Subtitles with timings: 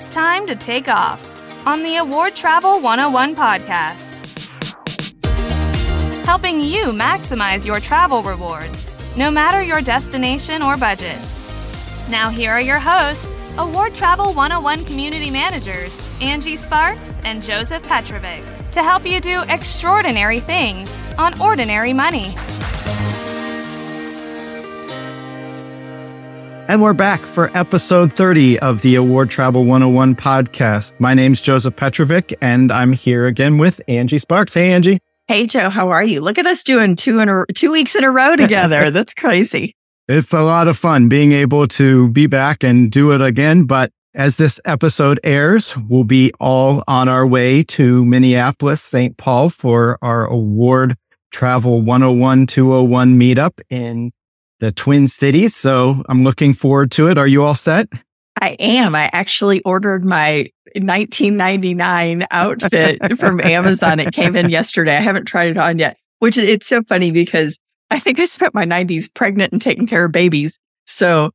[0.00, 1.22] it's time to take off
[1.66, 4.16] on the Award Travel 101 podcast.
[6.24, 11.34] Helping you maximize your travel rewards, no matter your destination or budget.
[12.08, 18.42] Now, here are your hosts, Award Travel 101 community managers, Angie Sparks and Joseph Petrovic,
[18.70, 22.34] to help you do extraordinary things on ordinary money.
[26.70, 30.94] And we're back for episode 30 of the Award Travel 101 podcast.
[31.00, 34.54] My name's Joseph Petrovic, and I'm here again with Angie Sparks.
[34.54, 35.00] Hey, Angie.
[35.26, 36.20] Hey, Joe, how are you?
[36.20, 38.88] Look at us doing two in a, two weeks in a row together.
[38.92, 39.74] That's crazy.
[40.06, 43.64] It's a lot of fun being able to be back and do it again.
[43.64, 49.16] But as this episode airs, we'll be all on our way to Minneapolis, St.
[49.16, 50.96] Paul for our Award
[51.32, 54.12] Travel 101 201 meetup in
[54.60, 55.56] the Twin Cities.
[55.56, 57.18] So I'm looking forward to it.
[57.18, 57.88] Are you all set?
[58.40, 58.94] I am.
[58.94, 64.00] I actually ordered my 1999 outfit from Amazon.
[64.00, 64.96] It came in yesterday.
[64.96, 67.58] I haven't tried it on yet, which it's so funny because
[67.90, 70.58] I think I spent my 90s pregnant and taking care of babies.
[70.86, 71.32] So,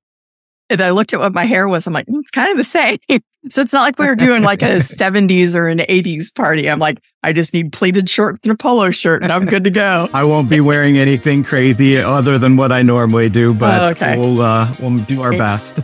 [0.69, 1.85] and I looked at what my hair was.
[1.85, 2.97] I'm like, mm, it's kind of the same.
[3.47, 6.67] So it's not like we were doing like a 70s or an 80s party.
[6.67, 9.69] I'm like, I just need pleated shorts and a polo shirt and I'm good to
[9.69, 10.09] go.
[10.15, 14.17] I won't be wearing anything crazy other than what I normally do, but oh, okay.
[14.17, 15.75] we'll uh, we'll do our best.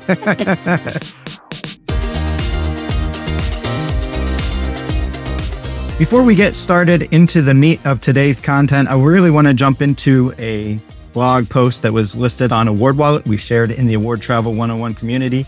[5.99, 9.83] Before we get started into the meat of today's content, I really want to jump
[9.83, 10.79] into a
[11.13, 14.93] blog post that was listed on Award Wallet we shared in the Award Travel 101
[14.93, 15.45] community.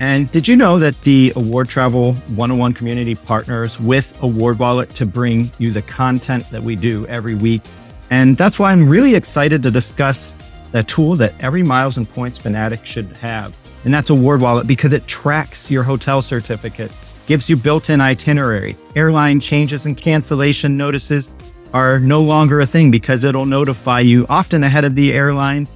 [0.00, 5.06] And did you know that the Award Travel 101 community partners with Award Wallet to
[5.06, 7.62] bring you the content that we do every week?
[8.10, 10.34] And that's why I'm really excited to discuss
[10.72, 13.56] the tool that every miles and points fanatic should have.
[13.84, 16.92] And that's Award Wallet because it tracks your hotel certificate,
[17.26, 21.30] gives you built in itinerary, airline changes and cancellation notices
[21.72, 25.66] are no longer a thing because it'll notify you often ahead of the airline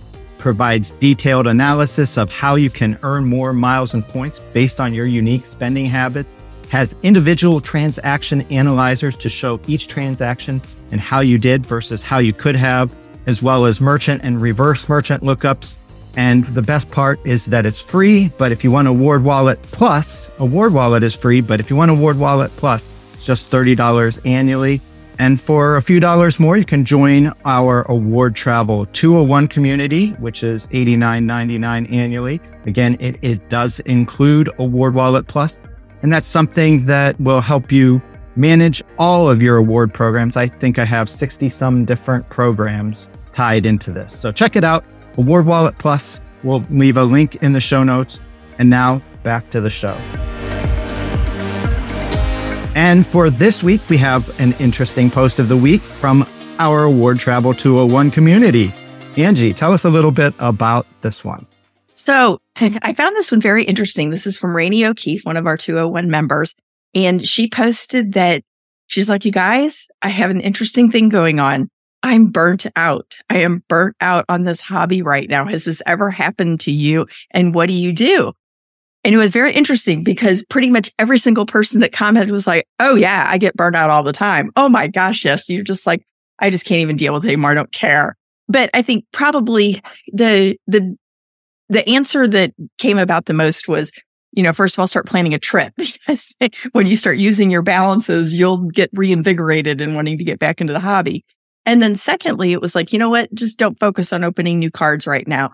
[0.47, 5.06] provides detailed analysis of how you can earn more miles and points based on your
[5.06, 6.31] unique spending habits,
[6.70, 10.62] has individual transaction analyzers to show each transaction
[10.93, 12.94] and how you did versus how you could have,
[13.26, 15.78] as well as merchant and reverse merchant lookups.
[16.16, 20.31] And the best part is that it's free, but if you want Award Wallet Plus,
[20.38, 24.81] Award Wallet is free, but if you want Award Wallet Plus, it's just $30 annually.
[25.19, 30.43] And for a few dollars more, you can join our Award Travel 201 community, which
[30.43, 32.41] is $89.99 annually.
[32.66, 35.59] Again, it, it does include Award Wallet Plus,
[36.03, 38.03] and that's something that will help you
[38.37, 40.37] manage all of your award programs.
[40.37, 44.19] I think I have 60 some different programs tied into this.
[44.19, 44.84] So check it out,
[45.16, 46.21] Award Wallet Plus.
[46.43, 48.21] We'll leave a link in the show notes.
[48.59, 49.97] And now back to the show.
[52.76, 56.28] And for this week, we have an interesting post of the week from
[56.59, 58.70] our Award Travel 201 community.
[59.16, 61.47] Angie, tell us a little bit about this one.
[61.94, 64.10] So I found this one very interesting.
[64.10, 66.54] This is from Raney O'Keefe, one of our 201 members.
[66.94, 68.42] And she posted that
[68.88, 71.70] she's like, you guys, I have an interesting thing going on.
[72.03, 73.16] I'm burnt out.
[73.31, 75.47] I am burnt out on this hobby right now.
[75.47, 77.06] Has this ever happened to you?
[77.31, 78.34] And what do you do?
[79.06, 82.67] And it was very interesting because pretty much every single person that commented was like,
[82.81, 84.50] Oh yeah, I get burned out all the time.
[84.56, 85.25] Oh my gosh.
[85.25, 85.49] Yes.
[85.49, 86.05] You're just like,
[86.41, 87.53] I just can't even deal with it anymore.
[87.53, 88.17] I don't care.
[88.49, 89.81] But I think probably
[90.12, 90.97] the, the,
[91.69, 93.93] the answer that came about the most was,
[94.33, 96.34] you know, first of all, start planning a trip because
[96.73, 100.73] when you start using your balances, you'll get reinvigorated and wanting to get back into
[100.73, 101.25] the hobby.
[101.65, 103.33] And then secondly, it was like, you know what?
[103.34, 105.53] Just don't focus on opening new cards right now.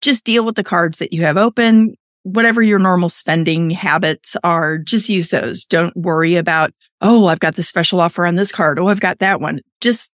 [0.00, 1.94] Just deal with the cards that you have open,
[2.32, 5.64] whatever your normal spending habits are, just use those.
[5.64, 8.78] Don't worry about, oh, I've got this special offer on this card.
[8.78, 9.60] Oh, I've got that one.
[9.80, 10.10] Just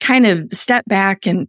[0.00, 1.48] kind of step back and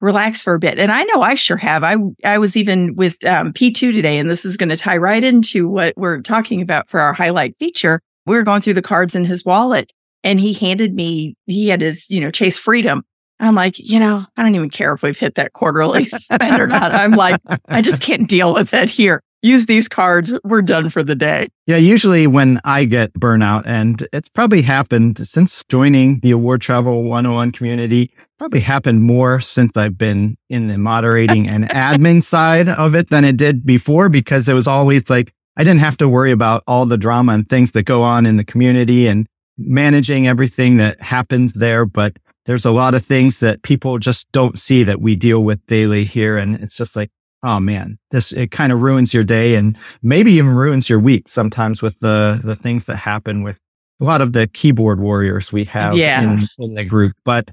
[0.00, 0.78] relax for a bit.
[0.78, 1.82] And I know I sure have.
[1.82, 5.22] I, I was even with um, P2 today, and this is going to tie right
[5.22, 8.00] into what we're talking about for our highlight feature.
[8.26, 9.92] We were going through the cards in his wallet
[10.22, 13.04] and he handed me, he had his, you know, Chase Freedom.
[13.46, 16.66] I'm like, you know, I don't even care if we've hit that quarterly spend or
[16.66, 16.92] not.
[16.92, 19.22] I'm like, I just can't deal with it here.
[19.42, 20.32] Use these cards.
[20.42, 21.48] We're done for the day.
[21.66, 27.02] Yeah, usually when I get burnout, and it's probably happened since joining the Award Travel
[27.02, 32.94] 101 community, probably happened more since I've been in the moderating and admin side of
[32.94, 36.30] it than it did before because it was always like I didn't have to worry
[36.30, 39.26] about all the drama and things that go on in the community and
[39.56, 41.86] managing everything that happens there.
[41.86, 45.64] But there's a lot of things that people just don't see that we deal with
[45.66, 46.36] daily here.
[46.36, 47.10] And it's just like,
[47.42, 51.28] oh man, this, it kind of ruins your day and maybe even ruins your week
[51.28, 53.58] sometimes with the, the things that happen with
[54.00, 56.22] a lot of the keyboard warriors we have Yeah.
[56.34, 57.12] in, in the group.
[57.24, 57.50] But,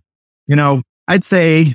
[0.48, 1.74] you know, I'd say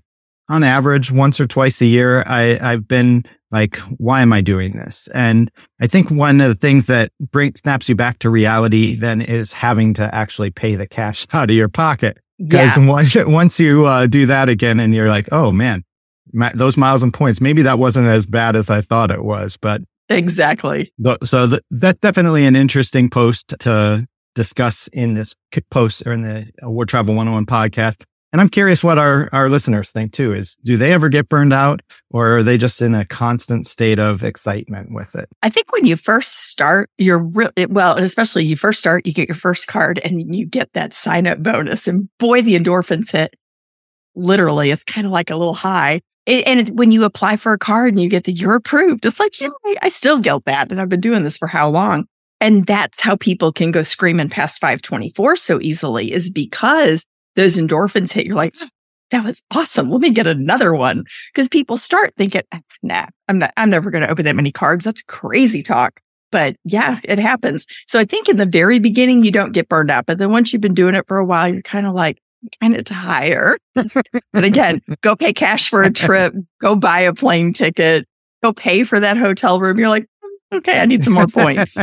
[0.48, 4.72] on average, once or twice a year, I, I've been like, why am I doing
[4.76, 5.08] this?
[5.14, 9.20] And I think one of the things that brings, snaps you back to reality then
[9.20, 12.18] is having to actually pay the cash out of your pocket.
[12.38, 12.86] Because Yeah.
[12.86, 15.84] once, once you uh, do that again and you're like, oh man,
[16.32, 19.56] ma- those miles and points, maybe that wasn't as bad as I thought it was.
[19.56, 20.92] But Exactly.
[21.02, 25.34] Th- So th- that's definitely an interesting post to discuss in this
[25.70, 28.04] post or in the Award Travel 101 podcast.
[28.36, 31.54] And I'm curious what our, our listeners think too is do they ever get burned
[31.54, 31.80] out
[32.10, 35.30] or are they just in a constant state of excitement with it?
[35.42, 39.14] I think when you first start, you're really well, and especially you first start, you
[39.14, 41.88] get your first card and you get that sign up bonus.
[41.88, 43.34] And boy, the endorphins hit.
[44.14, 46.02] Literally, it's kind of like a little high.
[46.26, 49.40] And when you apply for a card and you get the you're approved, it's like,
[49.40, 50.70] yeah, I, I still get that.
[50.70, 52.04] And I've been doing this for how long?
[52.38, 57.06] And that's how people can go screaming past 524 so easily is because
[57.36, 58.26] those endorphins hit.
[58.26, 58.54] You're like,
[59.10, 59.90] that was awesome.
[59.90, 61.04] Let me get another one.
[61.34, 64.50] Cause people start thinking, "Ah, nah, I'm not, I'm never going to open that many
[64.50, 64.84] cards.
[64.84, 66.00] That's crazy talk.
[66.32, 67.66] But yeah, it happens.
[67.86, 70.06] So I think in the very beginning, you don't get burned out.
[70.06, 72.18] But then once you've been doing it for a while, you're kind of like,
[72.60, 73.58] kind of tired.
[73.74, 78.06] but again, go pay cash for a trip, go buy a plane ticket,
[78.42, 79.78] go pay for that hotel room.
[79.78, 80.06] You're like, "Mm,
[80.56, 81.76] okay, I need some more points.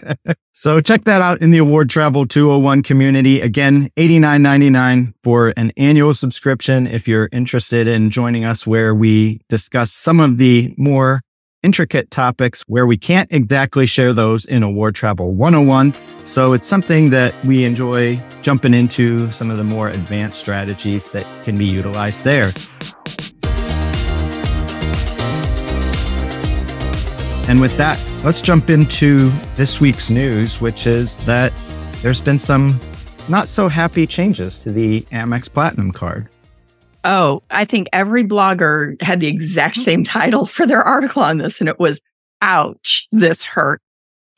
[0.52, 3.40] so check that out in the Award Travel 201 community.
[3.40, 9.92] Again, $89.99 for an annual subscription if you're interested in joining us where we discuss
[9.92, 11.20] some of the more
[11.62, 15.94] intricate topics where we can't exactly share those in Award Travel 101.
[16.24, 21.26] So it's something that we enjoy jumping into some of the more advanced strategies that
[21.44, 22.52] can be utilized there.
[27.46, 31.52] And with that, let's jump into this week's news, which is that
[32.00, 32.80] there's been some
[33.28, 36.30] not so happy changes to the Amex Platinum card.
[37.04, 41.60] Oh, I think every blogger had the exact same title for their article on this,
[41.60, 42.00] and it was
[42.40, 43.82] ouch, this hurt.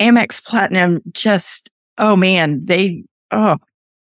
[0.00, 3.56] Amex Platinum just, oh man, they, oh,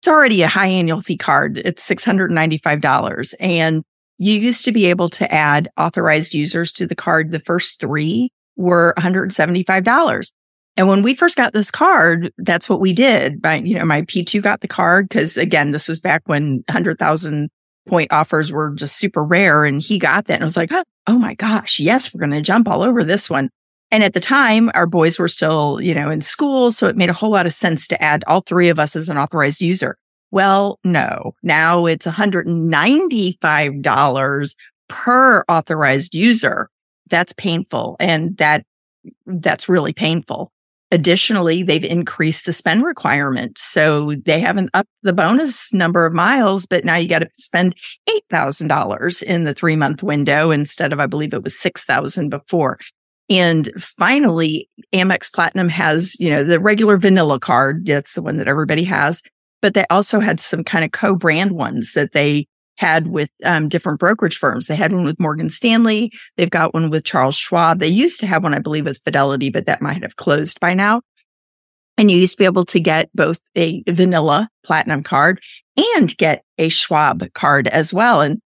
[0.00, 1.58] it's already a high annual fee card.
[1.58, 3.34] It's $695.
[3.38, 3.84] And
[4.18, 7.30] you used to be able to add authorized users to the card.
[7.30, 10.32] The first three were $175.
[10.76, 13.42] And when we first got this card, that's what we did.
[13.42, 17.48] My, you know, my P2 got the card because again, this was back when 100,000
[17.88, 19.64] point offers were just super rare.
[19.64, 20.70] And he got that and I was like,
[21.06, 23.48] oh my gosh, yes, we're going to jump all over this one.
[23.90, 26.70] And at the time, our boys were still, you know, in school.
[26.70, 29.08] So it made a whole lot of sense to add all three of us as
[29.08, 29.96] an authorized user.
[30.30, 34.54] Well, no, now it's $195
[34.88, 36.68] per authorized user.
[37.08, 37.96] That's painful.
[38.00, 38.64] And that,
[39.26, 40.52] that's really painful.
[40.90, 43.58] Additionally, they've increased the spend requirement.
[43.58, 47.74] So they haven't upped the bonus number of miles, but now you got to spend
[48.08, 52.78] $8,000 in the three month window instead of, I believe it was 6,000 before.
[53.30, 57.84] And finally, Amex Platinum has, you know, the regular vanilla card.
[57.84, 59.22] That's the one that everybody has,
[59.60, 62.46] but they also had some kind of co-brand ones that they
[62.78, 64.68] had with um, different brokerage firms.
[64.68, 66.12] They had one with Morgan Stanley.
[66.36, 67.80] They've got one with Charles Schwab.
[67.80, 70.74] They used to have one, I believe, with Fidelity, but that might have closed by
[70.74, 71.02] now.
[71.96, 75.40] And you used to be able to get both a vanilla platinum card
[75.96, 78.20] and get a Schwab card as well.
[78.20, 78.40] And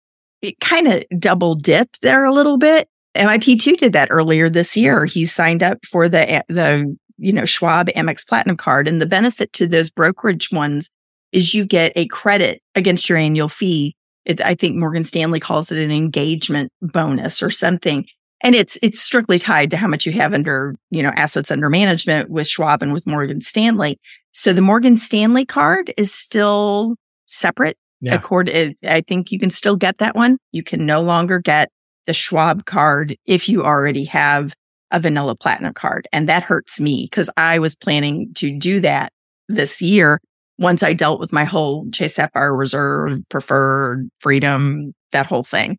[0.42, 2.86] it kind of double dipped there a little bit.
[3.16, 5.06] MIP2 did that earlier this year.
[5.06, 8.86] He signed up for the, the, you know, Schwab Amex Platinum card.
[8.86, 10.90] And the benefit to those brokerage ones
[11.32, 13.96] is you get a credit against your annual fee
[14.28, 18.06] it, I think Morgan Stanley calls it an engagement bonus or something.
[18.40, 21.68] And it's, it's strictly tied to how much you have under, you know, assets under
[21.68, 23.98] management with Schwab and with Morgan Stanley.
[24.30, 26.94] So the Morgan Stanley card is still
[27.26, 27.76] separate.
[28.00, 28.14] Yeah.
[28.14, 30.38] Accord, eh, I think you can still get that one.
[30.52, 31.70] You can no longer get
[32.06, 34.54] the Schwab card if you already have
[34.92, 36.06] a vanilla platinum card.
[36.12, 39.12] And that hurts me because I was planning to do that
[39.48, 40.20] this year
[40.58, 45.78] once I dealt with my whole Chase Sapphire Reserve, preferred, freedom, that whole thing.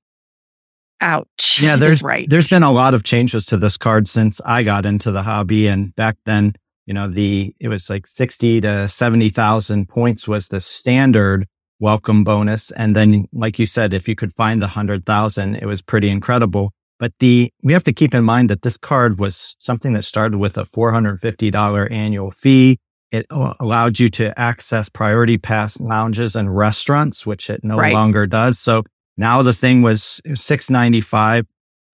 [1.01, 1.61] Ouch.
[1.61, 2.29] Yeah, there's right.
[2.29, 5.67] There's been a lot of changes to this card since I got into the hobby,
[5.67, 6.53] and back then,
[6.85, 11.47] you know, the it was like sixty to seventy thousand points was the standard
[11.79, 15.65] welcome bonus, and then, like you said, if you could find the hundred thousand, it
[15.65, 16.73] was pretty incredible.
[16.99, 20.37] But the we have to keep in mind that this card was something that started
[20.37, 22.77] with a four hundred fifty dollar annual fee.
[23.11, 27.93] It allowed you to access priority pass lounges and restaurants, which it no Right.
[27.93, 28.59] longer does.
[28.59, 28.83] So
[29.17, 31.45] now the thing was six ninety five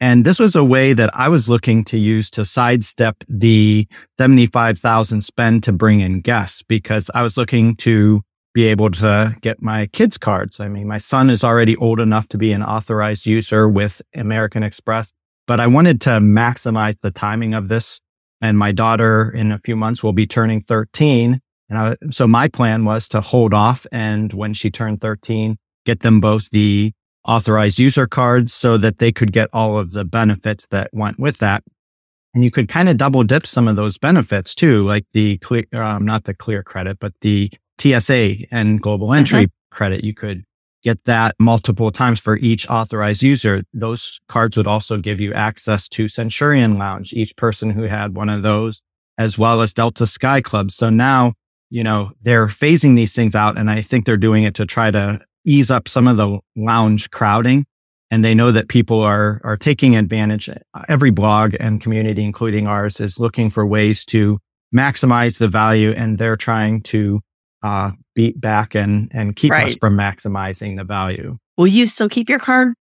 [0.01, 5.21] And this was a way that I was looking to use to sidestep the 75,000
[5.21, 8.21] spend to bring in guests because I was looking to
[8.53, 10.59] be able to get my kids cards.
[10.59, 14.63] I mean, my son is already old enough to be an authorized user with American
[14.63, 15.13] Express,
[15.47, 18.01] but I wanted to maximize the timing of this.
[18.41, 21.39] And my daughter in a few months will be turning 13.
[21.69, 26.01] And I, so my plan was to hold off and when she turned 13, get
[26.01, 26.93] them both the
[27.25, 31.37] authorized user cards so that they could get all of the benefits that went with
[31.39, 31.63] that.
[32.33, 35.65] And you could kind of double dip some of those benefits too, like the clear,
[35.73, 37.49] um, not the clear credit, but the
[37.79, 39.19] TSA and global mm-hmm.
[39.19, 39.75] entry mm-hmm.
[39.75, 40.03] credit.
[40.03, 40.43] You could
[40.85, 43.63] get that multiple times for each authorized user.
[43.73, 48.29] Those cards would also give you access to Centurion Lounge, each person who had one
[48.29, 48.83] of those,
[49.17, 50.71] as well as Delta Sky Club.
[50.71, 51.33] So now,
[51.71, 53.57] you know, they're phasing these things out.
[53.57, 57.09] And I think they're doing it to try to ease up some of the lounge
[57.09, 57.65] crowding.
[58.11, 60.47] And they know that people are, are taking advantage.
[60.87, 64.37] Every blog and community, including ours, is looking for ways to
[64.73, 67.21] maximize the value and they're trying to
[67.65, 69.67] uh, beat back and, and keep right.
[69.67, 71.37] us from maximizing the value.
[71.57, 72.75] Will you still keep your card?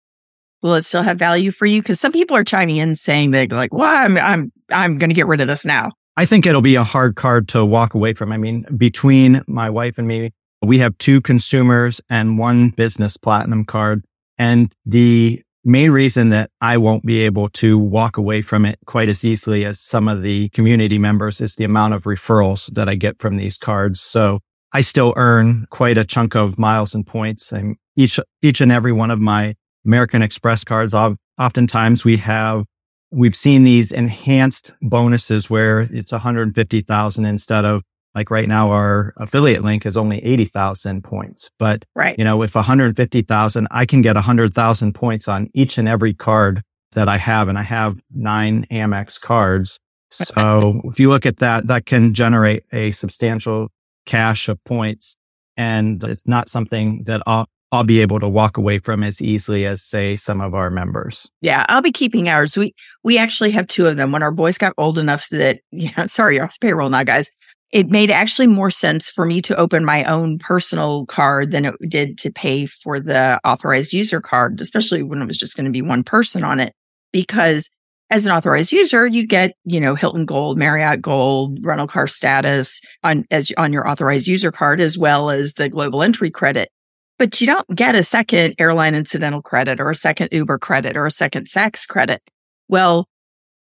[0.63, 1.81] Will it still have value for you?
[1.81, 5.15] Because some people are chiming in saying they're like, well, I'm, I'm, I'm going to
[5.15, 5.91] get rid of this now.
[6.17, 8.31] I think it'll be a hard card to walk away from.
[8.31, 10.31] I mean, between my wife and me,
[10.63, 14.03] we have two consumers and one business platinum card.
[14.37, 19.09] And the main reason that I won't be able to walk away from it quite
[19.09, 22.95] as easily as some of the community members is the amount of referrals that I
[22.95, 24.01] get from these cards.
[24.01, 24.39] So
[24.73, 27.51] I still earn quite a chunk of miles and points.
[27.51, 32.65] And each, each and every one of my American Express cards, oftentimes we have,
[33.11, 37.81] we've seen these enhanced bonuses where it's 150,000 instead of
[38.13, 41.49] like right now, our affiliate link is only 80,000 points.
[41.57, 42.17] But, right.
[42.17, 46.61] you know, with 150,000, I can get 100,000 points on each and every card
[46.91, 47.47] that I have.
[47.47, 49.77] And I have nine Amex cards.
[50.13, 53.69] So if you look at that, that can generate a substantial
[54.05, 55.15] cache of points.
[55.57, 59.65] And it's not something that I'll, I'll be able to walk away from as easily
[59.65, 61.29] as say some of our members.
[61.41, 62.57] Yeah, I'll be keeping ours.
[62.57, 64.11] We we actually have two of them.
[64.11, 67.29] When our boys got old enough that yeah, sorry, you're off payroll now, guys
[67.71, 71.75] it made actually more sense for me to open my own personal card than it
[71.87, 75.71] did to pay for the authorized user card, especially when it was just going to
[75.71, 76.73] be one person on it.
[77.13, 77.69] Because
[78.11, 82.81] as an authorized user, you get, you know, Hilton Gold, Marriott Gold, rental car status
[83.03, 86.69] on as on your authorized user card, as well as the global entry credit.
[87.17, 91.05] But you don't get a second airline incidental credit or a second Uber credit or
[91.05, 92.21] a second Saks credit.
[92.67, 93.07] Well,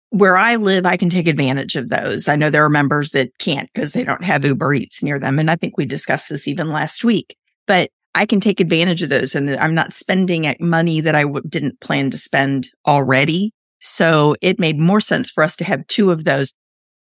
[0.09, 2.27] where I live, I can take advantage of those.
[2.27, 5.39] I know there are members that can't because they don't have Uber Eats near them.
[5.39, 9.09] And I think we discussed this even last week, but I can take advantage of
[9.09, 13.53] those and I'm not spending money that I w- didn't plan to spend already.
[13.83, 16.53] So it made more sense for us to have two of those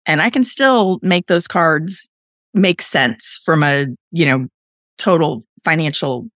[0.07, 2.09] and I can still make those cards
[2.53, 4.47] make sense from a, you know,
[4.97, 6.29] total financial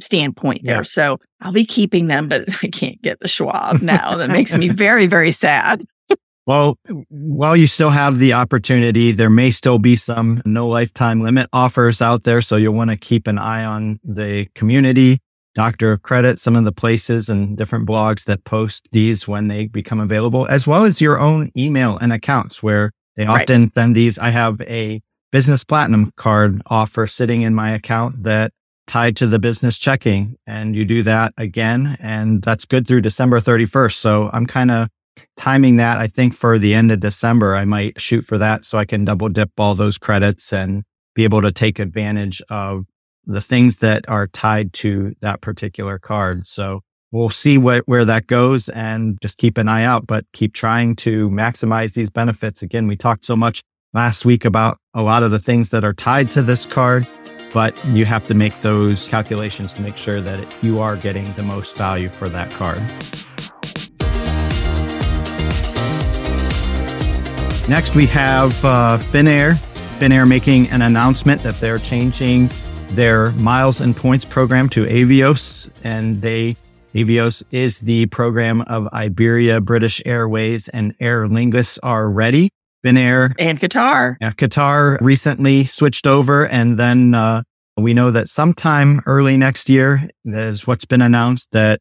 [0.00, 0.76] standpoint there.
[0.76, 0.82] Yeah.
[0.82, 4.16] So I'll be keeping them, but I can't get the Schwab now.
[4.16, 5.84] That makes me very, very sad.
[6.46, 11.48] Well, while you still have the opportunity, there may still be some no lifetime limit
[11.52, 12.40] offers out there.
[12.40, 15.20] So you'll want to keep an eye on the community,
[15.56, 19.66] Doctor of Credit, some of the places and different blogs that post these when they
[19.66, 23.74] become available, as well as your own email and accounts where they often right.
[23.74, 24.18] send these.
[24.18, 25.00] I have a
[25.32, 28.52] business platinum card offer sitting in my account that
[28.86, 31.96] tied to the business checking and you do that again.
[32.00, 33.94] And that's good through December 31st.
[33.94, 34.88] So I'm kind of
[35.38, 38.76] timing that, I think for the end of December, I might shoot for that so
[38.76, 40.84] I can double dip all those credits and
[41.14, 42.84] be able to take advantage of
[43.26, 46.46] the things that are tied to that particular card.
[46.46, 50.54] So we'll see what, where that goes and just keep an eye out, but keep
[50.54, 52.62] trying to maximize these benefits.
[52.62, 55.94] Again, we talked so much last week about a lot of the things that are
[55.94, 57.06] tied to this card,
[57.52, 61.42] but you have to make those calculations to make sure that you are getting the
[61.42, 62.80] most value for that card.
[67.68, 69.54] Next, we have uh, Finnair.
[69.98, 72.48] Finnair making an announcement that they're changing
[72.90, 76.56] their miles and points program to Avios, and they
[76.94, 82.50] Avios is the program of Iberia, British Airways, and Aer Lingus are ready.
[82.84, 84.16] Finnair and Qatar.
[84.20, 87.42] Yeah, Qatar recently switched over, and then uh,
[87.76, 91.80] we know that sometime early next year is what's been announced that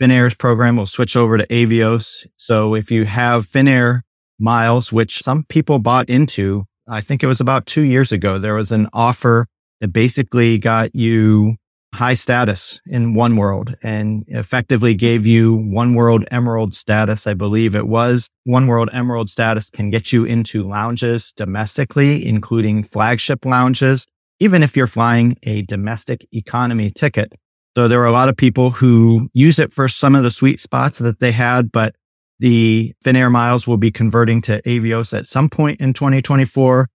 [0.00, 2.26] Finnair's program will switch over to Avios.
[2.36, 4.02] So if you have Finnair
[4.38, 6.64] miles, which some people bought into.
[6.88, 8.38] I think it was about two years ago.
[8.38, 9.46] There was an offer
[9.80, 11.56] that basically got you
[11.94, 17.26] high status in One World and effectively gave you One World Emerald status.
[17.26, 22.82] I believe it was One World Emerald status can get you into lounges domestically, including
[22.82, 24.06] flagship lounges,
[24.40, 27.32] even if you're flying a domestic economy ticket.
[27.76, 30.60] So there were a lot of people who use it for some of the sweet
[30.60, 31.94] spots that they had, but
[32.38, 36.88] the Finnair miles will be converting to Avios at some point in 2024.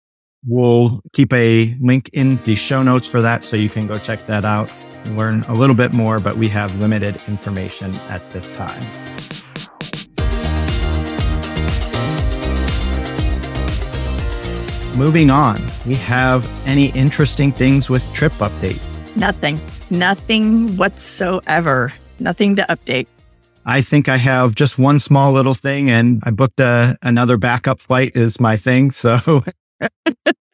[0.48, 4.26] We'll keep a link in the show notes for that so you can go check
[4.26, 4.72] that out
[5.04, 8.82] and learn a little bit more, but we have limited information at this time.
[14.98, 18.82] Moving on, we have any interesting things with trip update?
[19.16, 19.60] Nothing.
[19.90, 21.94] Nothing whatsoever.
[22.20, 23.08] Nothing to update.
[23.66, 27.80] I think I have just one small little thing and I booked a, another backup
[27.80, 28.92] flight is my thing.
[29.02, 29.44] So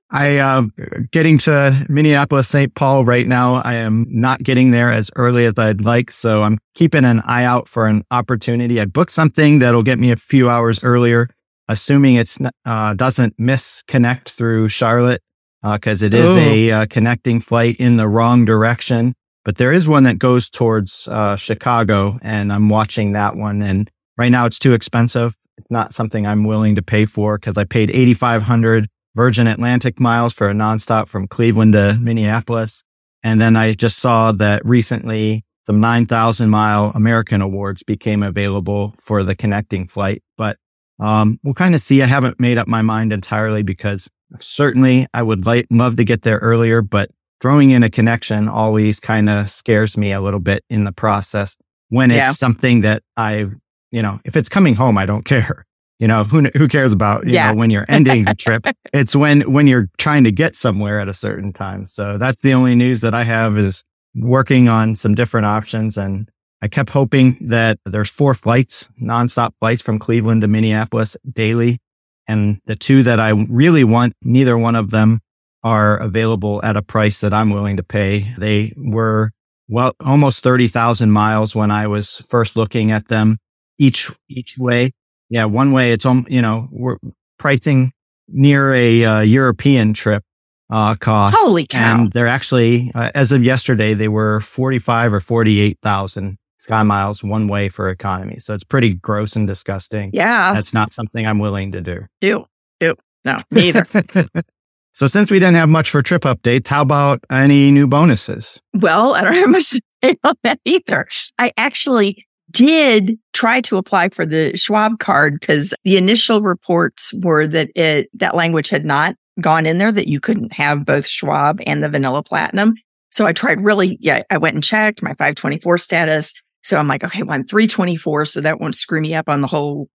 [0.10, 0.74] I um
[1.12, 2.74] getting to Minneapolis St.
[2.76, 3.56] Paul right now.
[3.56, 7.44] I am not getting there as early as I'd like, so I'm keeping an eye
[7.44, 8.80] out for an opportunity.
[8.80, 11.30] I booked something that'll get me a few hours earlier,
[11.68, 15.22] assuming it's uh, doesn't misconnect through Charlotte
[15.62, 16.38] because uh, it is oh.
[16.38, 19.14] a uh, connecting flight in the wrong direction.
[19.44, 23.62] But there is one that goes towards uh, Chicago, and I'm watching that one.
[23.62, 25.36] And right now, it's too expensive.
[25.58, 30.36] It's not something I'm willing to pay for because I paid 8,500 Virgin Atlantic miles
[30.36, 32.84] for a nonstop from Cleveland to Minneapolis.
[33.24, 39.24] And then I just saw that recently some 9,000 mile American awards became available for
[39.24, 40.22] the connecting flight.
[40.38, 40.58] But
[41.00, 42.04] um, we'll kind of see.
[42.04, 44.08] I haven't made up my mind entirely because
[44.40, 47.10] certainly I would like, love to get there earlier, but
[47.42, 51.58] throwing in a connection always kind of scares me a little bit in the process
[51.90, 52.32] when it's yeah.
[52.34, 53.48] something that I,
[53.92, 55.66] you know, if it's coming home, I don't care.
[56.00, 57.51] You know, who, who cares about, you yeah.
[57.51, 58.66] know, when you're ending the trip?
[58.94, 61.88] It's when, when you're trying to get somewhere at a certain time.
[61.88, 63.84] So that's the only news that I have is
[64.16, 65.98] working on some different options.
[65.98, 66.30] And
[66.62, 71.80] I kept hoping that there's four flights, nonstop flights from Cleveland to Minneapolis daily.
[72.27, 75.22] And the two that I really want, neither one of them
[75.63, 78.34] are available at a price that I'm willing to pay.
[78.38, 79.32] They were
[79.69, 83.38] well, almost 30,000 miles when I was first looking at them
[83.78, 84.91] each, each way.
[85.30, 86.98] Yeah, one way it's on, you know, we're
[87.38, 87.92] pricing
[88.28, 90.24] near a uh, European trip
[90.70, 91.36] uh, cost.
[91.38, 92.02] Holy cow.
[92.02, 97.48] And they're actually, uh, as of yesterday, they were 45 or 48,000 sky miles one
[97.48, 98.40] way for economy.
[98.40, 100.12] So it's pretty gross and disgusting.
[100.13, 100.54] Yeah.
[100.54, 102.06] That's not something I'm willing to do.
[102.22, 102.46] Ew.
[102.82, 102.96] Ew.
[103.26, 103.86] No, neither.
[104.94, 108.62] so since we didn't have much for trip updates, how about any new bonuses?
[108.74, 111.06] Well, I don't have much to say on that either.
[111.38, 117.46] I actually did try to apply for the Schwab card because the initial reports were
[117.48, 121.60] that it, that language had not gone in there, that you couldn't have both Schwab
[121.66, 122.76] and the vanilla platinum.
[123.12, 126.34] So I tried really, yeah, I went and checked my 524 status.
[126.64, 128.26] So I'm like, okay, well, I'm 324.
[128.26, 129.88] So that won't screw me up on the whole,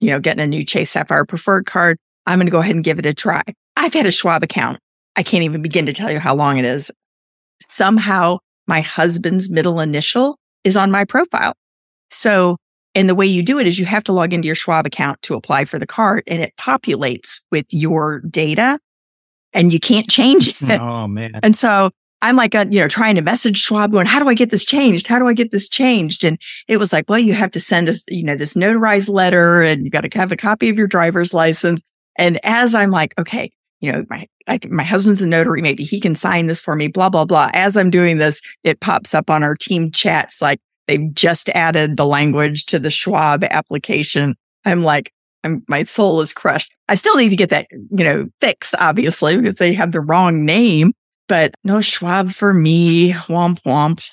[0.00, 1.98] you know, getting a new Chase Sapphire preferred card.
[2.26, 3.42] I'm going to go ahead and give it a try.
[3.76, 4.78] I've had a Schwab account.
[5.16, 6.90] I can't even begin to tell you how long it is.
[7.68, 11.54] Somehow my husband's middle initial is on my profile.
[12.10, 12.56] So,
[12.94, 15.22] and the way you do it is you have to log into your Schwab account
[15.22, 18.78] to apply for the card and it populates with your data
[19.52, 20.56] and you can't change it.
[20.80, 21.38] Oh man.
[21.42, 21.90] And so
[22.22, 24.64] I'm like, uh, you know, trying to message Schwab going, how do I get this
[24.64, 25.06] changed?
[25.06, 26.24] How do I get this changed?
[26.24, 29.62] And it was like, well, you have to send us, you know, this notarized letter
[29.62, 31.80] and you got to have a copy of your driver's license.
[32.16, 35.62] And as I'm like, okay, you know, my, I, my husband's a notary.
[35.62, 37.50] Maybe he can sign this for me, blah, blah, blah.
[37.54, 41.96] As I'm doing this, it pops up on our team chats like, They've just added
[41.96, 44.34] the language to the Schwab application.
[44.64, 45.12] I'm like,
[45.44, 46.72] I'm, my soul is crushed.
[46.88, 50.44] I still need to get that, you know, fixed, obviously, because they have the wrong
[50.44, 50.92] name,
[51.28, 53.12] but no Schwab for me.
[53.12, 54.04] Womp womp.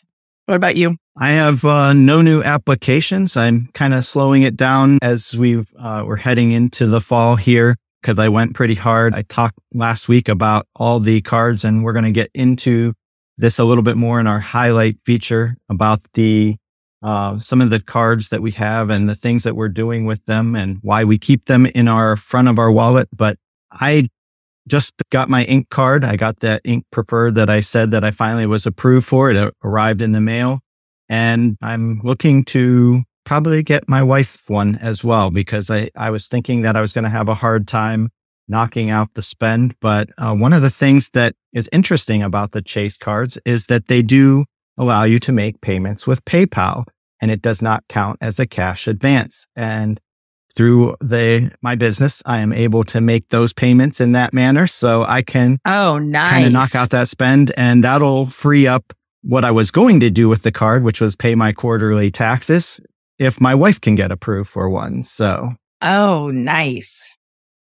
[0.46, 0.98] What about you?
[1.18, 3.36] I have uh, no new applications.
[3.36, 7.76] I'm kind of slowing it down as we've uh, we're heading into the fall here
[8.04, 9.16] because I went pretty hard.
[9.16, 12.94] I talked last week about all the cards, and we're going to get into
[13.36, 16.56] this a little bit more in our highlight feature about the
[17.04, 20.24] uh, some of the cards that we have and the things that we're doing with
[20.26, 23.08] them and why we keep them in our front of our wallet.
[23.16, 23.38] But
[23.72, 24.10] I
[24.68, 26.04] just got my ink card.
[26.04, 29.32] I got that ink preferred that I said that I finally was approved for.
[29.32, 30.60] It arrived in the mail
[31.10, 36.28] and I'm looking to probably get my wife one as well because I, I was
[36.28, 38.10] thinking that I was going to have a hard time
[38.48, 39.76] knocking out the spend.
[39.82, 43.88] But uh, one of the things that is interesting about the Chase cards is that
[43.88, 44.46] they do
[44.78, 46.86] allow you to make payments with PayPal
[47.22, 49.48] and it does not count as a cash advance.
[49.56, 50.00] And
[50.56, 54.68] through the my business, I am able to make those payments in that manner.
[54.68, 58.94] So I can oh nice kind of knock out that spend and that'll free up
[59.22, 62.80] what I was going to do with the card, which was pay my quarterly taxes
[63.20, 65.04] if my wife can get approved for one.
[65.04, 65.54] So.
[65.82, 67.16] Oh, nice.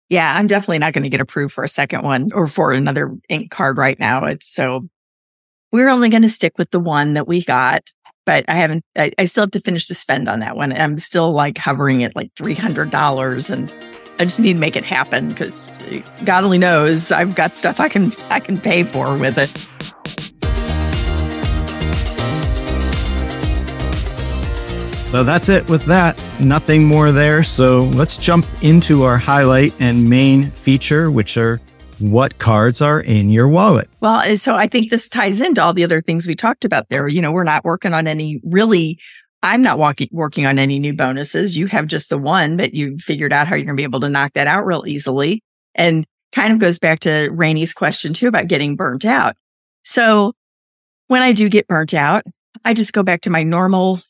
[0.09, 3.17] Yeah, I'm definitely not going to get approved for a second one or for another
[3.31, 4.25] ink card right now.
[4.25, 4.89] It's so
[5.73, 7.91] we're only going to stick with the one that we got,
[8.27, 10.73] but I haven't, I, I still have to finish the spend on that one.
[10.73, 13.73] I'm still like hovering at like $300 and
[14.19, 17.81] I just need to make it happen because eh, God only knows I've got stuff
[17.81, 19.49] I can, I can pay for with it.
[25.11, 26.23] So that's it with that.
[26.39, 27.43] Nothing more there.
[27.43, 31.61] So let's jump into our highlight and main feature, which are
[32.03, 33.89] what cards are in your wallet.
[34.01, 37.09] Well, so I think this ties into all the other things we talked about there.
[37.09, 38.99] You know, we're not working on any really,
[39.43, 41.57] I'm not walking, working on any new bonuses.
[41.57, 44.01] You have just the one, but you figured out how you're going to be able
[44.01, 45.43] to knock that out real easily.
[45.75, 49.37] And kind of goes back to Raney's question too about getting burnt out.
[49.85, 50.33] So
[51.09, 52.25] when I do get burnt out,
[52.65, 54.01] I just go back to my normal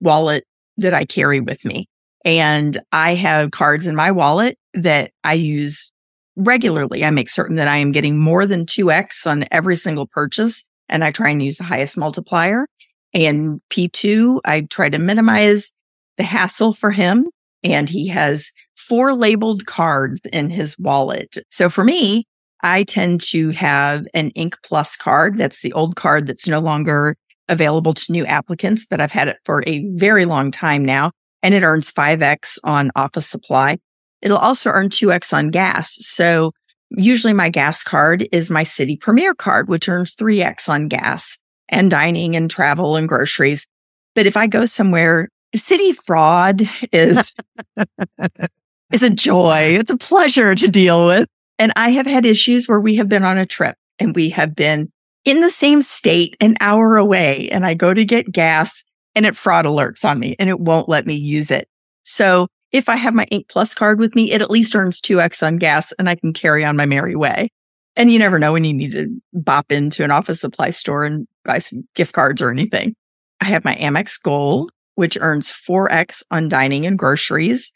[0.00, 0.44] wallet
[0.76, 1.88] that I carry with me.
[2.24, 5.90] And I have cards in my wallet that I use
[6.36, 7.04] regularly.
[7.04, 10.64] I make certain that I am getting more than 2x on every single purchase.
[10.88, 12.66] And I try and use the highest multiplier.
[13.14, 15.70] And P2, I try to minimize
[16.16, 17.28] the hassle for him.
[17.62, 21.36] And he has four labeled cards in his wallet.
[21.48, 22.26] So for me,
[22.62, 25.36] I tend to have an Ink Plus card.
[25.36, 27.16] That's the old card that's no longer
[27.48, 31.10] available to new applicants, but I've had it for a very long time now
[31.42, 33.78] and it earns 5x on office supply.
[34.22, 35.96] It'll also earn 2x on gas.
[36.00, 36.52] So
[36.90, 41.90] usually my gas card is my Citi premier card, which earns 3x on gas and
[41.90, 43.66] dining and travel and groceries.
[44.14, 47.34] But if I go somewhere, Citi fraud is,
[48.92, 49.76] is a joy.
[49.78, 51.28] It's a pleasure to deal with.
[51.58, 54.54] And I have had issues where we have been on a trip and we have
[54.54, 54.90] been
[55.24, 59.36] in the same state an hour away and I go to get gas and it
[59.36, 61.68] fraud alerts on me and it won't let me use it.
[62.02, 65.46] So if I have my Ink Plus card with me, it at least earns 2x
[65.46, 67.50] on gas and I can carry on my merry way.
[67.96, 71.26] And you never know when you need to bop into an office supply store and
[71.44, 72.94] buy some gift cards or anything.
[73.40, 77.72] I have my Amex Gold, which earns 4x on dining and groceries.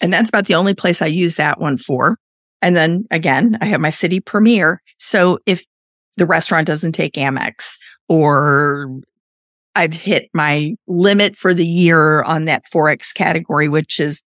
[0.00, 2.16] And that's about the only place I use that one for.
[2.62, 4.80] And then again, I have my Citi Premier.
[4.98, 5.64] So if
[6.16, 9.00] the restaurant doesn't take Amex or
[9.74, 14.22] I've hit my limit for the year on that 4X category, which is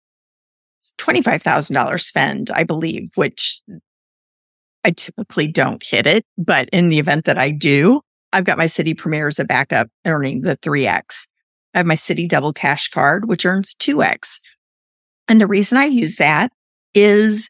[0.99, 3.61] $25,000 spend, I believe, which
[4.85, 6.25] I typically don't hit it.
[6.39, 8.01] But in the event that I do,
[8.33, 11.27] I've got my Citi premier as a backup earning the 3X.
[11.75, 14.41] I have my Citi double cash card, which earns 2X.
[15.29, 16.53] And the reason I use that
[16.95, 17.49] is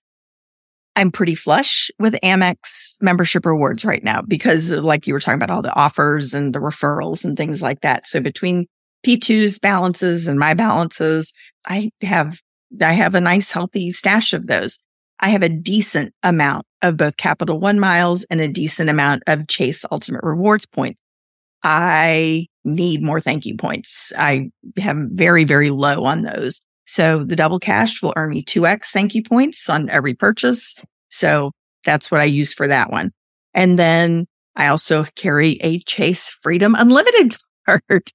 [0.97, 5.51] I'm pretty flush with Amex membership rewards right now because like you were talking about
[5.51, 8.07] all the offers and the referrals and things like that.
[8.07, 8.67] So between
[9.07, 11.33] P2's balances and my balances,
[11.65, 12.39] I have,
[12.81, 14.83] I have a nice healthy stash of those.
[15.21, 19.49] I have a decent amount of both Capital One miles and a decent amount of
[19.49, 20.99] Chase Ultimate Rewards points.
[21.63, 24.13] I need more thank you points.
[24.19, 26.63] I have very, very low on those.
[26.91, 30.75] So the double cash will earn me 2x thank you points on every purchase.
[31.09, 31.53] So
[31.85, 33.13] that's what I use for that one.
[33.55, 34.27] And then
[34.57, 38.11] I also carry a Chase Freedom Unlimited card,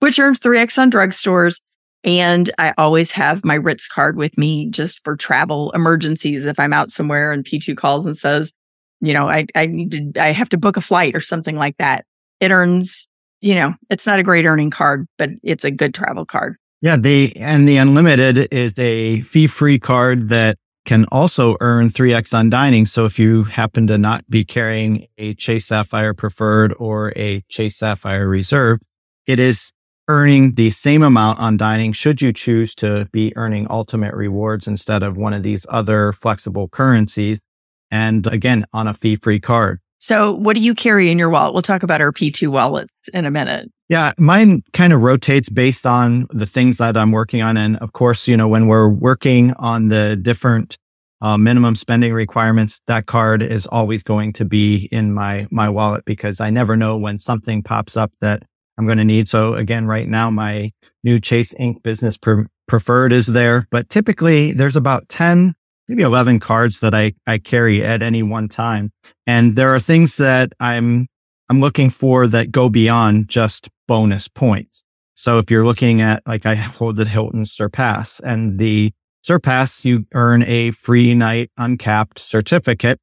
[0.00, 1.60] which earns 3x on drugstores.
[2.02, 6.44] And I always have my Ritz card with me just for travel emergencies.
[6.44, 8.52] If I'm out somewhere and P2 calls and says,
[9.00, 11.76] you know, I, I need to, I have to book a flight or something like
[11.76, 12.04] that.
[12.40, 13.06] It earns,
[13.40, 16.56] you know, it's not a great earning card, but it's a good travel card.
[16.80, 22.50] Yeah, the and the unlimited is a fee-free card that can also earn 3x on
[22.50, 22.86] dining.
[22.86, 27.76] So if you happen to not be carrying a Chase Sapphire Preferred or a Chase
[27.76, 28.78] Sapphire Reserve,
[29.26, 29.72] it is
[30.08, 35.02] earning the same amount on dining should you choose to be earning ultimate rewards instead
[35.02, 37.42] of one of these other flexible currencies.
[37.90, 39.80] And again, on a fee-free card.
[39.98, 41.54] So what do you carry in your wallet?
[41.54, 43.70] We'll talk about our P2 wallets in a minute.
[43.88, 47.56] Yeah, mine kind of rotates based on the things that I'm working on.
[47.56, 50.76] And of course, you know, when we're working on the different
[51.22, 56.04] uh, minimum spending requirements, that card is always going to be in my, my wallet
[56.04, 58.42] because I never know when something pops up that
[58.76, 59.26] I'm going to need.
[59.26, 60.70] So again, right now, my
[61.02, 65.54] new Chase Ink business pre- preferred is there, but typically there's about 10,
[65.88, 68.92] maybe 11 cards that I, I carry at any one time.
[69.26, 71.08] And there are things that I'm
[71.50, 74.84] I'm looking for that go beyond just bonus points.
[75.16, 80.06] So if you're looking at like I hold the Hilton Surpass and the Surpass, you
[80.14, 83.00] earn a free night uncapped certificate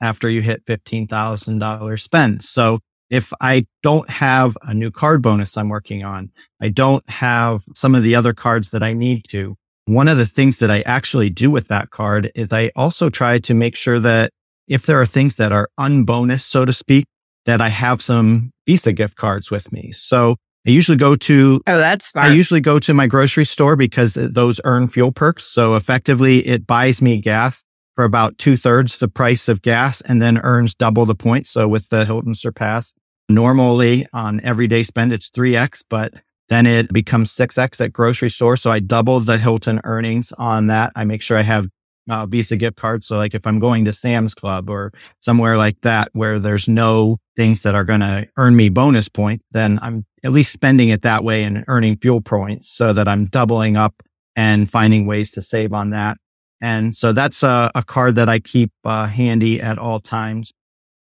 [0.00, 2.42] after you hit $15,000 spend.
[2.42, 7.62] So if I don't have a new card bonus I'm working on, I don't have
[7.74, 9.56] some of the other cards that I need to.
[9.84, 13.38] One of the things that I actually do with that card is I also try
[13.40, 14.32] to make sure that
[14.66, 17.04] if there are things that are unbonus, so to speak,
[17.46, 19.92] that I have some Visa gift cards with me.
[19.92, 22.28] So I usually go to, oh, that's smart.
[22.28, 25.44] I usually go to my grocery store because those earn fuel perks.
[25.44, 27.62] So effectively it buys me gas
[27.94, 31.50] for about two thirds the price of gas and then earns double the points.
[31.50, 32.94] So with the Hilton Surpass,
[33.28, 36.14] normally on everyday spend, it's 3x, but
[36.48, 38.56] then it becomes 6x at grocery store.
[38.56, 40.92] So I double the Hilton earnings on that.
[40.96, 41.68] I make sure I have
[42.08, 43.06] uh, Visa gift cards.
[43.06, 47.18] So like if I'm going to Sam's Club or somewhere like that where there's no
[47.36, 51.02] things that are going to earn me bonus points, then I'm at least spending it
[51.02, 53.94] that way and earning fuel points so that I'm doubling up
[54.36, 56.18] and finding ways to save on that.
[56.60, 60.52] And so that's a, a card that I keep uh, handy at all times.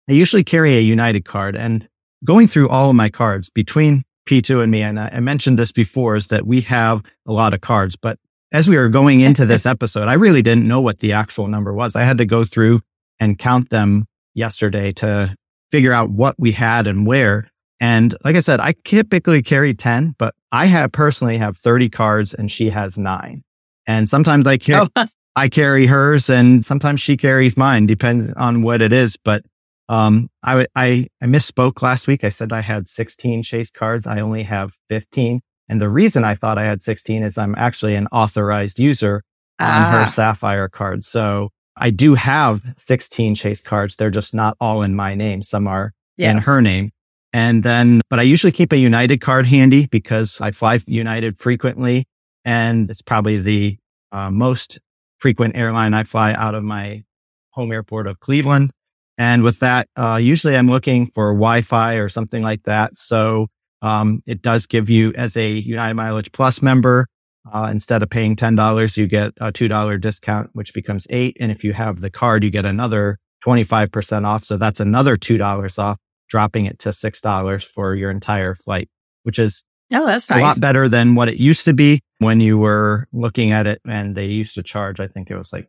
[0.08, 1.88] I usually carry a United card and
[2.24, 6.16] going through all of my cards between P2 and me, and I mentioned this before,
[6.16, 8.18] is that we have a lot of cards, but
[8.52, 11.72] as we were going into this episode, I really didn't know what the actual number
[11.72, 11.96] was.
[11.96, 12.80] I had to go through
[13.18, 15.34] and count them yesterday to
[15.70, 17.50] figure out what we had and where.
[17.80, 22.34] And like I said, I typically carry 10, but I have personally have 30 cards
[22.34, 23.42] and she has nine.
[23.86, 25.06] And sometimes I carry, oh.
[25.36, 29.16] I carry hers and sometimes she carries mine, depends on what it is.
[29.16, 29.44] But,
[29.88, 32.24] um, I, I, I misspoke last week.
[32.24, 34.06] I said I had 16 chase cards.
[34.06, 35.42] I only have 15.
[35.68, 39.22] And the reason I thought I had 16 is I'm actually an authorized user
[39.58, 40.06] on her ah.
[40.06, 41.04] Sapphire card.
[41.04, 43.96] So I do have 16 chase cards.
[43.96, 45.42] They're just not all in my name.
[45.42, 46.30] Some are yes.
[46.30, 46.90] in her name.
[47.32, 52.06] And then, but I usually keep a United card handy because I fly United frequently.
[52.44, 53.78] And it's probably the
[54.12, 54.78] uh, most
[55.18, 57.04] frequent airline I fly out of my
[57.50, 58.70] home airport of Cleveland.
[59.18, 62.98] And with that, uh, usually I'm looking for Wi-Fi or something like that.
[62.98, 63.48] So
[63.82, 67.06] um, it does give you as a United Mileage Plus member,
[67.52, 71.36] uh, instead of paying $10, you get a $2 discount, which becomes eight.
[71.38, 74.44] And if you have the card, you get another 25% off.
[74.44, 78.88] So that's another $2 off, dropping it to $6 for your entire flight,
[79.22, 79.62] which is
[79.92, 80.40] oh, that's nice.
[80.40, 83.80] a lot better than what it used to be when you were looking at it.
[83.86, 85.68] And they used to charge, I think it was like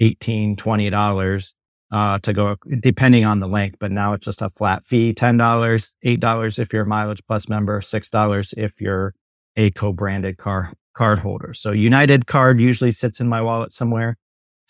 [0.00, 1.54] 18, $20
[1.90, 5.94] uh, to go depending on the length, but now it's just a flat fee, $10,
[6.04, 9.14] $8 if you're a mileage plus member, $6 if you're
[9.56, 11.54] a co-branded car card holder.
[11.54, 14.16] So United card usually sits in my wallet somewhere.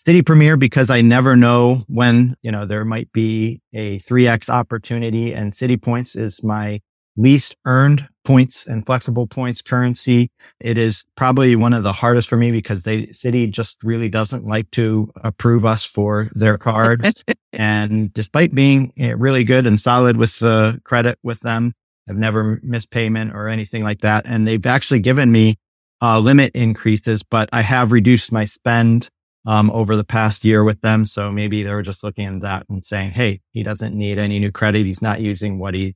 [0.07, 5.33] Citi Premier because I never know when, you know, there might be a 3x opportunity
[5.33, 6.81] and Citi Points is my
[7.17, 10.31] least earned points and flexible points currency.
[10.59, 14.45] It is probably one of the hardest for me because they Citi just really doesn't
[14.45, 17.23] like to approve us for their cards.
[17.53, 21.73] and despite being eh, really good and solid with the credit with them,
[22.09, 24.25] I've never missed payment or anything like that.
[24.25, 25.57] And they've actually given me
[26.01, 29.09] uh, limit increases, but I have reduced my spend
[29.45, 31.05] um, over the past year with them.
[31.05, 34.39] So maybe they were just looking at that and saying, Hey, he doesn't need any
[34.39, 34.85] new credit.
[34.85, 35.95] He's not using what he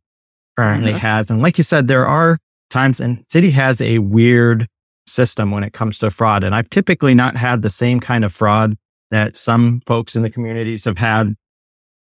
[0.58, 1.00] currently mm-hmm.
[1.00, 1.30] has.
[1.30, 2.38] And like you said, there are
[2.70, 4.68] times and Citi has a weird
[5.08, 6.44] system when it comes to fraud.
[6.44, 8.76] And I've typically not had the same kind of fraud
[9.12, 11.36] that some folks in the communities have had,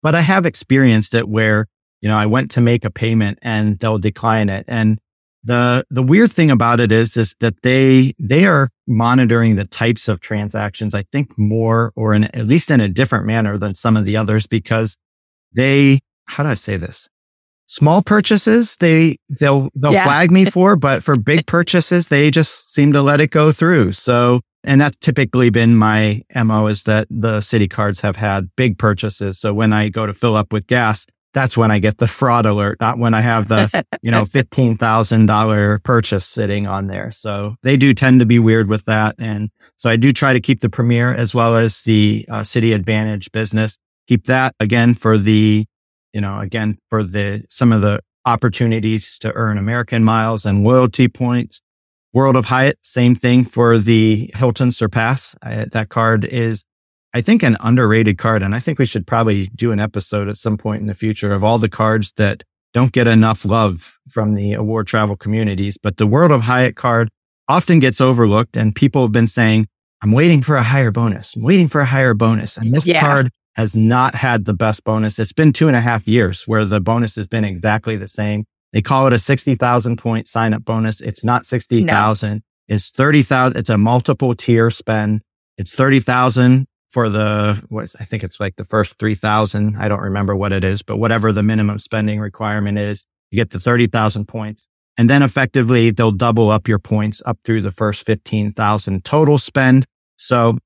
[0.02, 1.66] but I have experienced it where,
[2.00, 4.64] you know, I went to make a payment and they'll decline it.
[4.66, 4.98] And
[5.44, 10.09] the, the weird thing about it is, is that they, they are monitoring the types
[10.09, 13.96] of transactions, I think more or in, at least in a different manner than some
[13.96, 14.96] of the others because
[15.54, 17.09] they, how do I say this?
[17.66, 20.05] Small purchases, they, they'll, they'll yeah.
[20.05, 23.92] flag me for, but for big purchases, they just seem to let it go through.
[23.92, 28.79] So, and that's typically been my MO is that the Citi cards have had big
[28.79, 29.38] purchases.
[29.38, 32.46] So when I go to fill up with gas, that's when I get the fraud
[32.46, 37.12] alert, not when I have the, you know, $15,000 purchase sitting on there.
[37.12, 39.16] So they do tend to be weird with that.
[39.18, 42.74] And so I do try to keep the Premier as well as the uh, Citi
[42.76, 43.79] AAdvantage business.
[44.09, 45.66] Keep that again for the,
[46.16, 51.09] you know, again for the, some of the opportunities to earn American miles and loyalty
[51.09, 51.61] points.
[52.14, 55.37] World of Hyatt, same thing for the Hilton Surpass.
[55.42, 56.64] I, that card is
[57.12, 58.42] I think an underrated card.
[58.42, 61.35] And I think we should probably do an episode at some point in the future
[61.35, 65.76] of all the cards that don't get enough love from the award travel communities.
[65.76, 67.11] But the World of Hyatt card
[67.46, 69.68] often gets overlooked and people have been saying,
[70.02, 71.37] I'm waiting for a higher bonus.
[71.37, 72.57] I'm waiting for a higher bonus.
[72.57, 73.00] And this yeah.
[73.00, 75.18] card has not had the best bonus.
[75.18, 78.44] It's been two and a half years where the bonus has been exactly the same.
[78.72, 81.00] They call it a 60,000 point sign up bonus.
[81.00, 82.32] It's not 60,000.
[82.34, 82.40] No.
[82.68, 83.56] It's 30,000.
[83.56, 85.22] It's a multiple tier spend.
[85.56, 89.76] It's 30,000 for the what I think it's like the first 3000.
[89.78, 93.50] I don't remember what it is, but whatever the minimum spending requirement is, you get
[93.50, 94.68] the 30,000 points.
[94.98, 99.86] And then effectively they'll double up your points up through the first 15,000 total spend.
[100.18, 100.58] So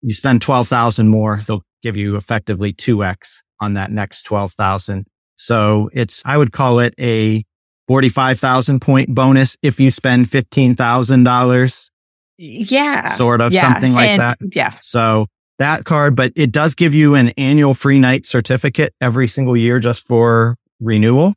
[0.00, 5.06] you spend 12,000 more, they'll give you effectively 2x on that next 12,000.
[5.36, 7.44] So it's, I would call it a
[7.86, 11.90] 45,000 point bonus if you spend $15,000.
[12.38, 13.14] Yeah.
[13.14, 13.60] Sort of yeah.
[13.60, 14.38] something like and, that.
[14.52, 14.76] Yeah.
[14.80, 15.26] So
[15.58, 19.78] that card, but it does give you an annual free night certificate every single year
[19.78, 21.34] just for renewal.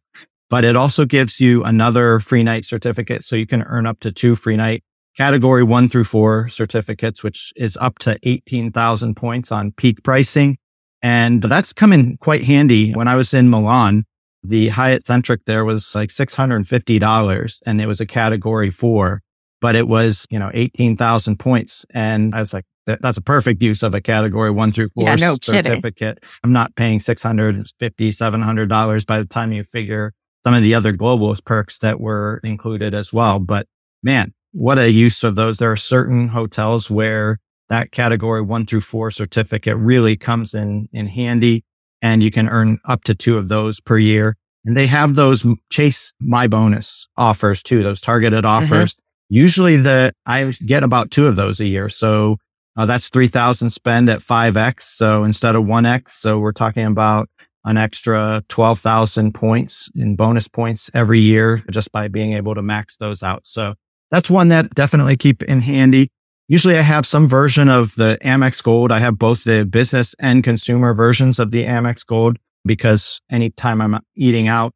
[0.49, 3.25] But it also gives you another free night certificate.
[3.25, 4.81] So you can earn up to two free night
[5.17, 10.57] category one through four certificates, which is up to 18,000 points on peak pricing.
[11.01, 12.93] And that's come in quite handy.
[12.93, 14.05] When I was in Milan,
[14.43, 19.21] the Hyatt Centric there was like $650 and it was a category four,
[19.59, 21.85] but it was, you know, 18,000 points.
[21.93, 25.15] And I was like, that's a perfect use of a category one through four Yeah,
[25.15, 26.23] no certificate.
[26.43, 30.13] I'm not paying $650, $700 by the time you figure
[30.45, 33.39] some of the other global perks that were included as well.
[33.39, 33.67] But
[34.03, 35.57] man, what a use of those.
[35.57, 41.07] There are certain hotels where that category one through four certificate really comes in, in
[41.07, 41.63] handy
[42.01, 44.35] and you can earn up to two of those per year.
[44.65, 48.95] And they have those chase my bonus offers too, those targeted offers.
[49.29, 51.89] Usually the, I get about two of those a year.
[51.89, 52.37] So
[52.77, 54.83] uh, that's 3000 spend at 5x.
[54.83, 57.29] So instead of 1x, so we're talking about
[57.65, 62.95] an extra 12,000 points in bonus points every year just by being able to max
[62.97, 63.41] those out.
[63.45, 63.75] So
[64.11, 66.09] that's one that definitely keep in handy.
[66.47, 68.91] Usually I have some version of the Amex Gold.
[68.91, 73.99] I have both the business and consumer versions of the Amex Gold because anytime I'm
[74.15, 74.73] eating out,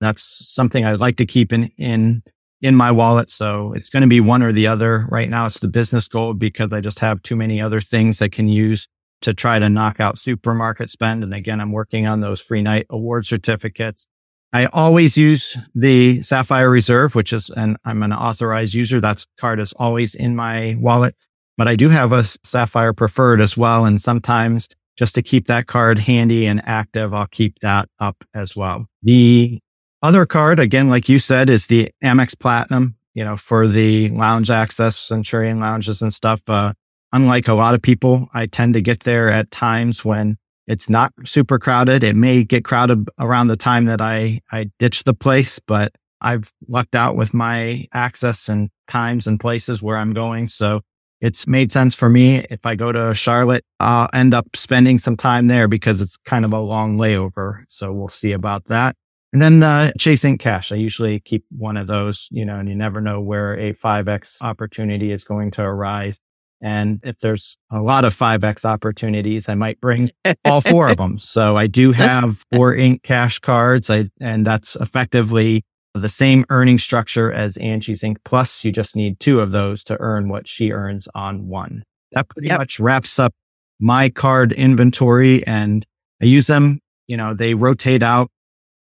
[0.00, 2.22] that's something I'd like to keep in, in,
[2.62, 3.30] in my wallet.
[3.30, 5.06] So it's going to be one or the other.
[5.10, 8.28] Right now it's the business gold because I just have too many other things I
[8.28, 8.88] can use
[9.22, 11.22] to try to knock out supermarket spend.
[11.22, 14.06] And again, I'm working on those free night award certificates.
[14.54, 19.00] I always use the Sapphire Reserve, which is, and I'm an authorized user.
[19.00, 21.16] That card is always in my wallet,
[21.56, 23.84] but I do have a Sapphire Preferred as well.
[23.84, 28.54] And sometimes just to keep that card handy and active, I'll keep that up as
[28.54, 28.86] well.
[29.02, 29.58] The
[30.04, 34.50] other card, again, like you said, is the Amex Platinum, you know, for the lounge
[34.50, 36.40] access, Centurion lounges and stuff.
[36.46, 36.74] Uh,
[37.12, 41.12] unlike a lot of people, I tend to get there at times when it's not
[41.24, 42.02] super crowded.
[42.02, 46.50] It may get crowded around the time that I, I ditch the place, but I've
[46.68, 50.48] lucked out with my access and times and places where I'm going.
[50.48, 50.80] So
[51.20, 52.46] it's made sense for me.
[52.50, 56.44] If I go to Charlotte, I'll end up spending some time there because it's kind
[56.44, 57.64] of a long layover.
[57.68, 58.96] So we'll see about that.
[59.32, 60.70] And then uh, Chase Ink Cash.
[60.70, 64.40] I usually keep one of those, you know, and you never know where a 5X
[64.42, 66.18] opportunity is going to arise.
[66.64, 70.10] And if there's a lot of 5X opportunities, I might bring
[70.46, 71.18] all four of them.
[71.18, 73.90] So I do have four ink cash cards.
[73.90, 78.64] I, and that's effectively the same earning structure as Angie's Ink Plus.
[78.64, 81.84] You just need two of those to earn what she earns on one.
[82.12, 82.58] That pretty Yep.
[82.58, 83.34] much wraps up
[83.78, 85.84] my card inventory and
[86.22, 88.30] I use them, you know, they rotate out.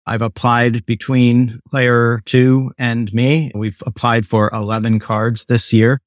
[0.07, 3.51] I've applied between player two and me.
[3.57, 6.01] We've applied for 11 cards this year.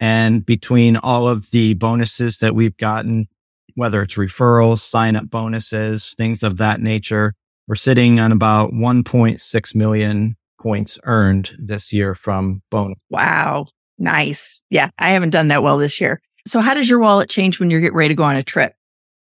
[0.00, 3.28] And between all of the bonuses that we've gotten,
[3.74, 7.34] whether it's referrals, sign up bonuses, things of that nature,
[7.68, 12.98] we're sitting on about 1.6 million points earned this year from bonus.
[13.10, 13.66] Wow.
[13.98, 14.62] Nice.
[14.70, 14.90] Yeah.
[14.98, 16.20] I haven't done that well this year.
[16.46, 18.72] So how does your wallet change when you're getting ready to go on a trip?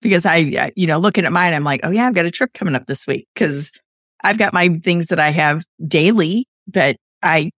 [0.01, 2.31] Because I, I- you know, looking at mine, I'm like, oh yeah, I've got a
[2.31, 3.71] trip coming up this week because
[4.23, 7.51] I've got my things that I have daily, that I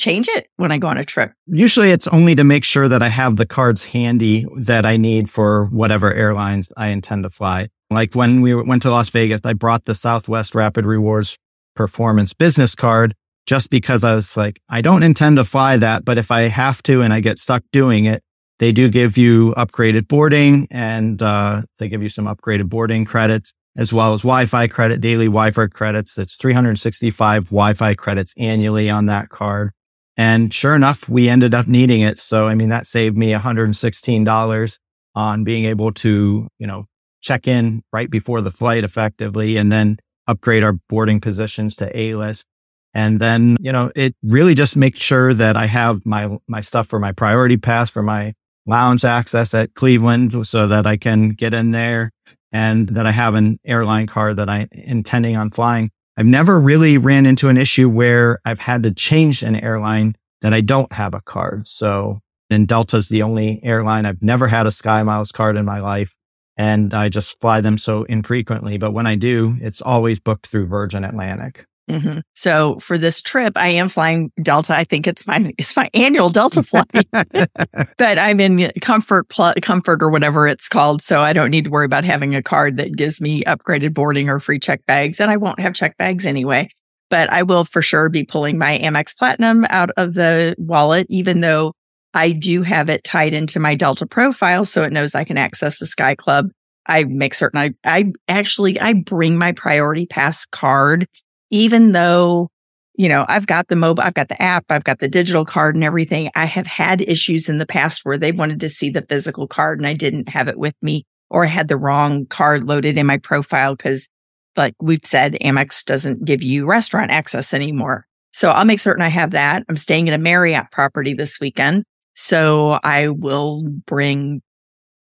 [0.00, 1.32] change it when I go on a trip.
[1.46, 5.30] Usually it's only to make sure that I have the cards handy that I need
[5.30, 7.68] for whatever airlines I intend to fly.
[7.90, 11.36] Like when we went to Las Vegas, I brought the Southwest Rapid Rewards
[11.76, 13.14] Performance Business Card
[13.46, 16.82] just because I was like, I don't intend to fly that, but if I have
[16.84, 18.22] to and I get stuck doing it,
[18.58, 23.52] they do give you upgraded boarding and uh, they give you some upgraded boarding credits
[23.76, 26.14] as well as Wi-Fi credit, daily Wi-Fi credits.
[26.14, 29.72] That's 365 Wi-Fi credits annually on that card.
[30.20, 32.18] And sure enough, we ended up needing it.
[32.18, 34.78] So, I mean, that saved me $116
[35.14, 36.84] on being able to, you know,
[37.22, 39.96] check in right before the flight effectively and then
[40.26, 42.44] upgrade our boarding positions to A list.
[42.92, 46.86] And then, you know, it really just makes sure that I have my, my stuff
[46.86, 48.34] for my priority pass for my
[48.66, 52.10] lounge access at Cleveland so that I can get in there
[52.52, 55.90] and that I have an airline card that I intending on flying.
[56.16, 60.52] I've never really ran into an issue where I've had to change an airline that
[60.52, 61.66] I don't have a card.
[61.68, 64.06] So And Delta's the only airline.
[64.06, 66.14] I've never had a Sky Miles card in my life.
[66.56, 68.76] And I just fly them so infrequently.
[68.76, 71.64] But when I do, it's always booked through Virgin Atlantic.
[71.90, 72.20] Mm-hmm.
[72.34, 74.74] So for this trip, I am flying Delta.
[74.74, 80.02] I think it's my it's my annual Delta flight, but I'm in comfort pl- comfort
[80.02, 81.02] or whatever it's called.
[81.02, 84.28] So I don't need to worry about having a card that gives me upgraded boarding
[84.28, 86.68] or free check bags, and I won't have check bags anyway.
[87.08, 91.40] But I will for sure be pulling my Amex Platinum out of the wallet, even
[91.40, 91.72] though
[92.14, 95.80] I do have it tied into my Delta profile, so it knows I can access
[95.80, 96.50] the Sky Club.
[96.86, 101.08] I make certain I I actually I bring my Priority Pass card
[101.50, 102.48] even though,
[102.96, 105.74] you know, I've got the mobile, I've got the app, I've got the digital card
[105.74, 106.30] and everything.
[106.34, 109.78] I have had issues in the past where they wanted to see the physical card
[109.78, 113.06] and I didn't have it with me or I had the wrong card loaded in
[113.06, 114.08] my profile because
[114.56, 118.06] like we've said, Amex doesn't give you restaurant access anymore.
[118.32, 119.64] So I'll make certain I have that.
[119.68, 121.84] I'm staying at a Marriott property this weekend.
[122.14, 124.42] So I will bring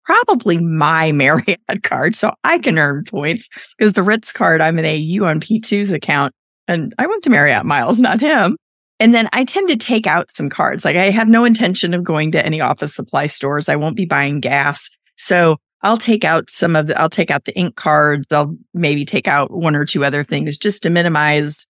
[0.06, 4.86] probably my Marriott card so I can earn points because the Ritz card, I'm an
[4.86, 6.32] AU on P2's account
[6.66, 8.56] and I went to Marriott Miles, not him.
[8.98, 10.82] And then I tend to take out some cards.
[10.82, 13.68] Like I have no intention of going to any office supply stores.
[13.68, 14.88] I won't be buying gas.
[15.16, 18.26] So I'll take out some of the, I'll take out the ink cards.
[18.30, 21.66] I'll maybe take out one or two other things just to minimize,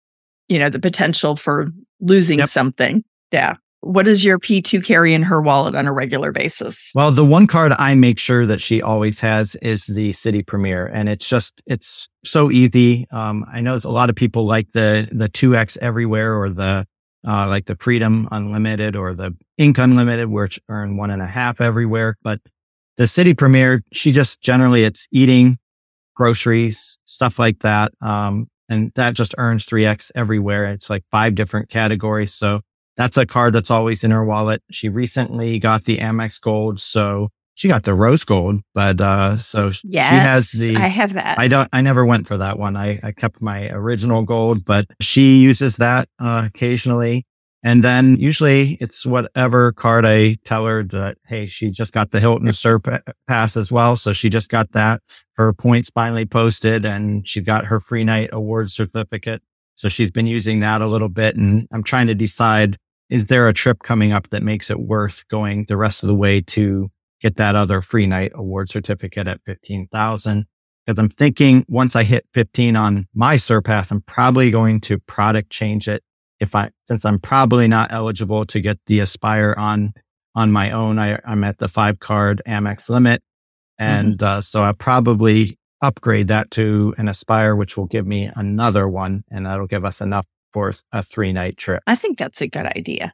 [0.47, 1.69] you know, the potential for
[1.99, 2.49] losing yep.
[2.49, 3.03] something.
[3.31, 3.55] Yeah
[3.85, 6.91] what does your P2 carry in her wallet on a regular basis?
[6.95, 10.87] Well, the one card I make sure that she always has is the Citi Premier.
[10.87, 13.05] And it's just, it's so easy.
[13.11, 16.87] Um, I know a lot of people like the, the 2X everywhere or the,
[17.27, 21.61] uh, like the Freedom Unlimited or the Ink Unlimited, which earn one and a half
[21.61, 22.17] everywhere.
[22.23, 22.39] But
[22.97, 25.59] the Citi Premier, she just generally, it's eating,
[26.15, 27.91] groceries, stuff like that.
[28.01, 30.71] Um, and that just earns 3X everywhere.
[30.71, 32.33] It's like five different categories.
[32.33, 32.61] So
[32.97, 34.63] that's a card that's always in her wallet.
[34.71, 39.71] She recently got the Amex Gold, so she got the rose gold, but uh so
[39.83, 41.39] yes, she has the I have that.
[41.39, 42.75] I don't I never went for that one.
[42.75, 47.25] I, I kept my original gold, but she uses that uh, occasionally.
[47.63, 52.19] And then usually it's whatever card I tell her that, hey, she just got the
[52.19, 53.97] Hilton Surpass as well.
[53.97, 55.01] So she just got that.
[55.33, 59.41] Her points finally posted and she got her free night award certificate.
[59.73, 61.37] So she's been using that a little bit.
[61.37, 62.77] And I'm trying to decide
[63.09, 66.15] is there a trip coming up that makes it worth going the rest of the
[66.15, 66.89] way to
[67.21, 70.45] get that other free night award certificate at 15,000?
[70.85, 75.49] Because I'm thinking once I hit 15 on my Surpass, I'm probably going to product
[75.49, 76.03] change it.
[76.39, 79.93] If I, since I'm probably not eligible to get the Aspire on,
[80.35, 83.23] on my own, I, I'm at the five card Amex limit.
[83.79, 84.37] And mm-hmm.
[84.39, 89.23] uh, so I'll probably upgrade that to an Aspire, which will give me another one
[89.31, 90.25] and that'll give us enough
[90.55, 91.83] for a three night trip.
[91.85, 93.13] I think that's a good idea.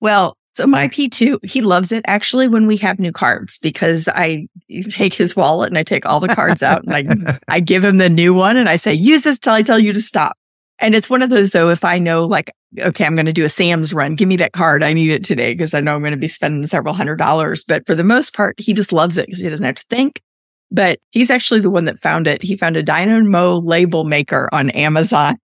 [0.00, 4.46] Well, so my P2, he loves it actually when we have new cards because I
[4.90, 7.96] take his wallet and I take all the cards out and I, I give him
[7.96, 10.36] the new one and I say, use this till I tell you to stop.
[10.80, 13.46] And it's one of those though, if I know like, okay, I'm going to do
[13.46, 14.82] a Sam's run, give me that card.
[14.82, 17.64] I need it today because I know I'm going to be spending several hundred dollars.
[17.64, 20.20] But for the most part, he just loves it because he doesn't have to think.
[20.70, 22.42] But he's actually the one that found it.
[22.42, 25.38] He found a Dynamo label maker on Amazon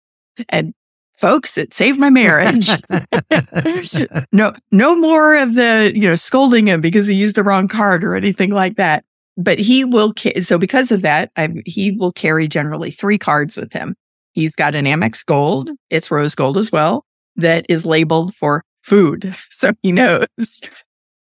[0.49, 0.73] and
[1.17, 2.69] folks, it saved my marriage.
[4.31, 8.03] no, no more of the, you know, scolding him because he used the wrong card
[8.03, 9.03] or anything like that.
[9.37, 13.57] But he will, ca- so because of that, I, he will carry generally three cards
[13.57, 13.95] with him.
[14.31, 15.71] He's got an Amex Gold.
[15.89, 17.05] It's rose gold as well
[17.35, 19.35] that is labeled for food.
[19.49, 20.61] So he knows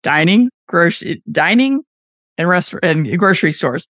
[0.04, 1.82] dining, grocery, dining
[2.38, 3.86] and restaurant and grocery stores.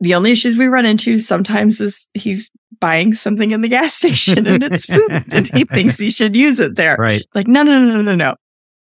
[0.00, 2.50] The only issues we run into sometimes is he's
[2.80, 6.58] buying something in the gas station and it's food and he thinks he should use
[6.58, 6.96] it there.
[6.98, 7.22] Right.
[7.34, 8.14] Like, no, no, no, no, no.
[8.14, 8.34] no.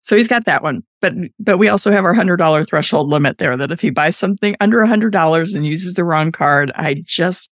[0.02, 0.82] So he's got that one.
[1.00, 4.16] But but we also have our hundred dollar threshold limit there that if he buys
[4.16, 7.50] something under a hundred dollars and uses the wrong card, I just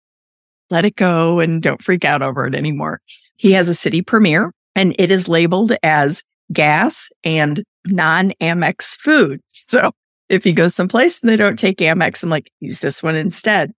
[0.70, 3.00] let it go and don't freak out over it anymore.
[3.34, 6.22] He has a Citi Premier and it is labeled as
[6.52, 9.40] gas and non Amex food.
[9.52, 9.90] So
[10.28, 13.72] if he goes someplace and they don't take Amex, I'm like, use this one instead.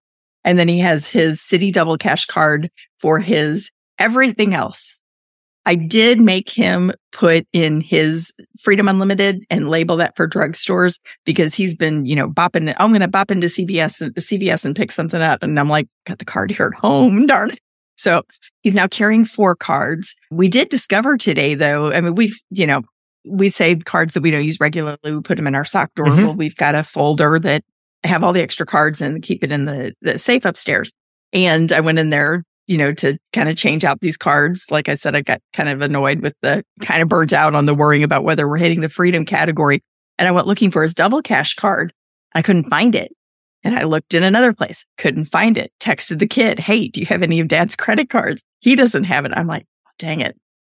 [0.47, 5.01] And then he has his Citi double cash card for his everything else.
[5.66, 11.55] I did make him put in his Freedom Unlimited and label that for drugstores because
[11.55, 12.70] he's been, you know, bopping.
[12.70, 12.76] It.
[12.78, 15.42] I'm going to bop into CVS and CVS and pick something up.
[15.42, 17.26] And I'm like, got the card here at home.
[17.26, 17.59] Darn it.
[17.97, 18.22] So
[18.62, 20.14] he's now carrying four cards.
[20.30, 21.90] We did discover today, though.
[21.90, 22.82] I mean, we've, you know,
[23.26, 24.99] we save cards that we don't use regularly.
[25.03, 26.11] We put them in our sock drawer.
[26.11, 26.22] Mm-hmm.
[26.26, 27.64] Well, we've got a folder that
[28.07, 30.93] have all the extra cards and keep it in the, the safe upstairs.
[31.33, 34.67] And I went in there, you know, to kind of change out these cards.
[34.71, 37.67] Like I said, I got kind of annoyed with the kind of burnt out on
[37.67, 39.83] the worrying about whether we're hitting the freedom category.
[40.19, 41.93] And I went looking for his double cash card.
[42.35, 43.13] I couldn't find it.
[43.65, 45.73] And I looked in another place, couldn't find it.
[45.81, 48.41] Texted the kid, Hey, do you have any of dad's credit cards?
[48.61, 49.33] He doesn't have it.
[49.35, 50.37] I'm like, oh, dang it.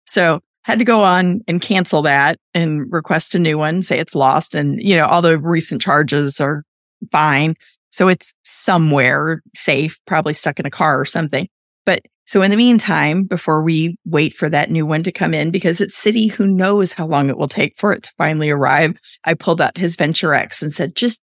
[0.07, 4.15] So had to go on and cancel that and request a new one, say it's
[4.15, 4.55] lost.
[4.55, 6.65] And, you know, all the recent charges are
[7.11, 7.55] fine.
[7.91, 11.49] So it's somewhere safe, probably stuck in a car or something.
[11.85, 15.51] But so in the meantime, before we wait for that new one to come in,
[15.51, 18.99] because it's Citi who knows how long it will take for it to finally arrive,
[19.25, 21.21] I pulled out his Venture X and said, just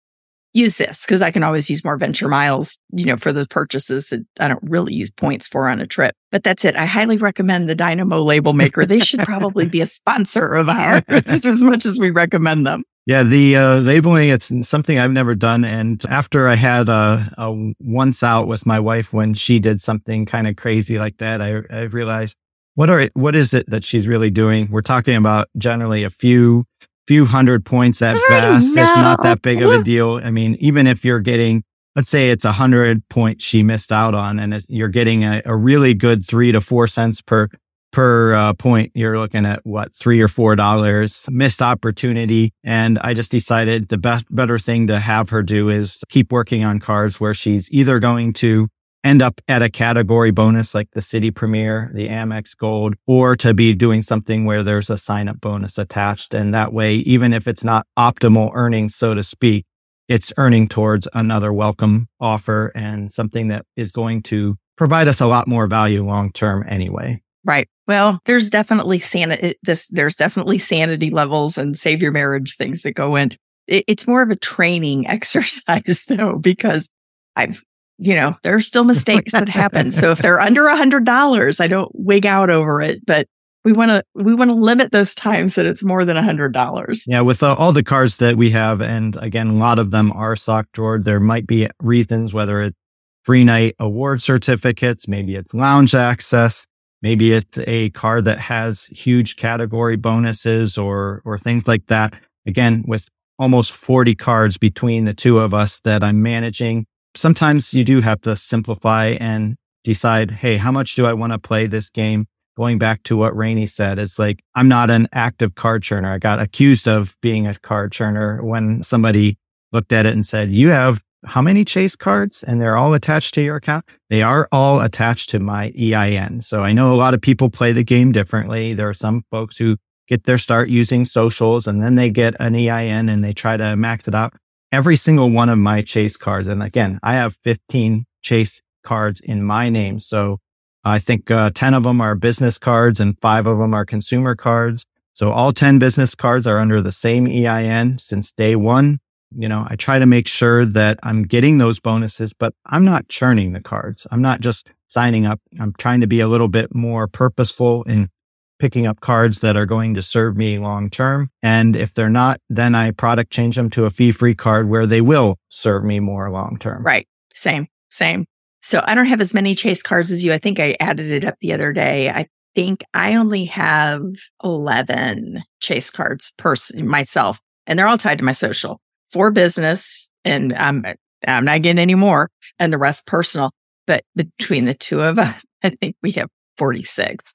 [0.54, 4.08] use this because I can always use more venture miles, you know, for the purchases
[4.08, 6.14] that I don't really use points for on a trip.
[6.30, 6.76] But that's it.
[6.76, 8.84] I highly recommend the Dynamo label maker.
[8.84, 12.84] They should probably be a sponsor of ours as much as we recommend them.
[13.04, 15.64] Yeah, the uh, labeling, it's something I've never done.
[15.64, 20.24] And after I had a, a once out with my wife when she did something
[20.24, 22.36] kind of crazy like that, I, I realized
[22.74, 24.70] what are what is it that she's really doing?
[24.70, 26.64] We're talking about generally a few
[27.06, 28.68] few hundred points at best.
[28.68, 30.20] It's not that big of a deal.
[30.22, 31.64] I mean, even if you're getting,
[31.96, 35.56] let's say it's a hundred points she missed out on and you're getting a, a,
[35.56, 37.48] really good three to four cents per,
[37.92, 42.52] per uh, point, you're looking at what, three or four dollars missed opportunity.
[42.64, 46.64] And I just decided the best, better thing to have her do is keep working
[46.64, 48.68] on cards where she's either going to
[49.04, 53.52] end up at a category bonus like the Citi Premier, the Amex Gold, or to
[53.52, 56.34] be doing something where there's a sign up bonus attached.
[56.34, 59.66] And that way, even if it's not optimal earnings, so to speak,
[60.08, 65.26] it's earning towards another welcome offer and something that is going to provide us a
[65.26, 67.20] lot more value long term anyway.
[67.44, 67.68] Right.
[67.88, 69.56] Well, there's definitely sanity.
[69.62, 73.32] This there's definitely sanity levels and save your marriage things that go in.
[73.66, 76.88] It, it's more of a training exercise though, because
[77.36, 77.62] I've
[77.98, 79.90] you know, there are still mistakes that happen.
[79.92, 83.28] So if they're under a hundred dollars, I don't wig out over it, but
[83.64, 86.52] we want to, we want to limit those times that it's more than a hundred
[86.52, 87.04] dollars.
[87.06, 87.20] Yeah.
[87.20, 90.34] With uh, all the cards that we have, and again, a lot of them are
[90.34, 91.04] sock drawered.
[91.04, 92.76] There might be reasons, whether it's
[93.22, 96.66] free night award certificates, maybe it's lounge access,
[97.02, 102.14] maybe it's a card that has huge category bonuses or, or things like that.
[102.46, 107.84] Again, with almost 40 cards between the two of us that I'm managing sometimes you
[107.84, 111.90] do have to simplify and decide, hey, how much do I want to play this
[111.90, 112.26] game?
[112.56, 116.12] Going back to what Raney said, it's like, I'm not an active card churner.
[116.12, 119.38] I got accused of being a card churner when somebody
[119.72, 123.34] looked at it and said, you have how many chase cards and they're all attached
[123.34, 123.84] to your account?
[124.10, 126.42] They are all attached to my EIN.
[126.42, 128.74] So I know a lot of people play the game differently.
[128.74, 129.76] There are some folks who
[130.08, 133.76] get their start using socials and then they get an EIN and they try to
[133.76, 134.34] max it out
[134.72, 136.48] every single one of my chase cards.
[136.48, 140.00] And again, I have 15 chase cards in my name.
[140.00, 140.38] So
[140.84, 144.34] I think uh, 10 of them are business cards and five of them are consumer
[144.34, 144.84] cards.
[145.14, 148.98] So all 10 business cards are under the same EIN since day one.
[149.36, 153.08] You know, I try to make sure that I'm getting those bonuses, but I'm not
[153.08, 154.06] churning the cards.
[154.10, 155.40] I'm not just signing up.
[155.60, 158.10] I'm trying to be a little bit more purposeful in
[158.58, 161.30] picking up cards that are going to serve me long term.
[161.42, 164.86] And if they're not, then I product change them to a fee free card where
[164.86, 166.84] they will serve me more long term.
[166.84, 167.08] Right.
[167.34, 168.24] Same, same.
[168.60, 170.32] So I don't have as many chase cards as you.
[170.32, 172.08] I think I added it up the other day.
[172.08, 174.02] I think I only have
[174.44, 178.80] 11 chase cards per myself, and they're all tied to my social
[179.12, 180.10] for business.
[180.24, 180.84] And I'm,
[181.26, 183.50] I'm not getting any more and the rest personal.
[183.86, 187.34] But between the two of us, I think we have 46.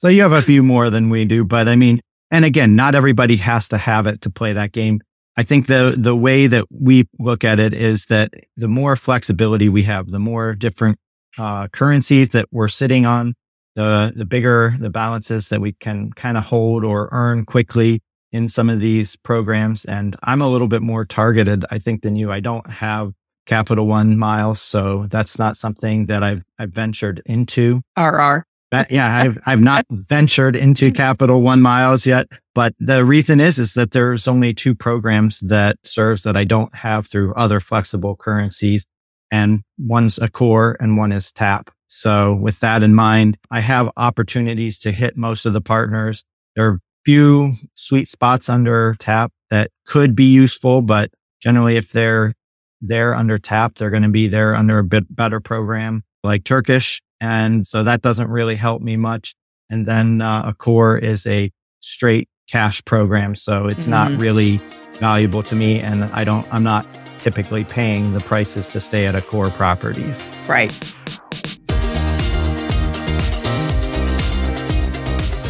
[0.00, 2.00] So you have a few more than we do, but I mean,
[2.30, 5.00] and again, not everybody has to have it to play that game.
[5.36, 9.68] I think the the way that we look at it is that the more flexibility
[9.68, 10.98] we have, the more different
[11.38, 13.34] uh, currencies that we're sitting on,
[13.76, 18.00] the the bigger the balances that we can kind of hold or earn quickly
[18.32, 19.84] in some of these programs.
[19.84, 22.30] And I'm a little bit more targeted, I think, than you.
[22.30, 23.12] I don't have
[23.46, 27.82] Capital One miles, so that's not something that I've I've ventured into.
[27.98, 28.44] RR
[28.88, 33.74] yeah, I've I've not ventured into Capital One miles yet, but the reason is is
[33.74, 38.86] that there's only two programs that serves that I don't have through other flexible currencies,
[39.30, 41.70] and one's Accor and one is Tap.
[41.88, 46.24] So with that in mind, I have opportunities to hit most of the partners.
[46.54, 52.34] There few sweet spots under Tap that could be useful, but generally, if they're
[52.80, 57.00] there under Tap, they're going to be there under a bit better program like Turkish
[57.20, 59.34] and so that doesn't really help me much.
[59.68, 63.34] And then uh, Accor is a straight cash program.
[63.36, 63.90] So it's mm-hmm.
[63.90, 64.60] not really
[64.94, 65.80] valuable to me.
[65.80, 66.86] And I don't, I'm not
[67.18, 70.28] typically paying the prices to stay at Accor properties.
[70.48, 70.94] Right.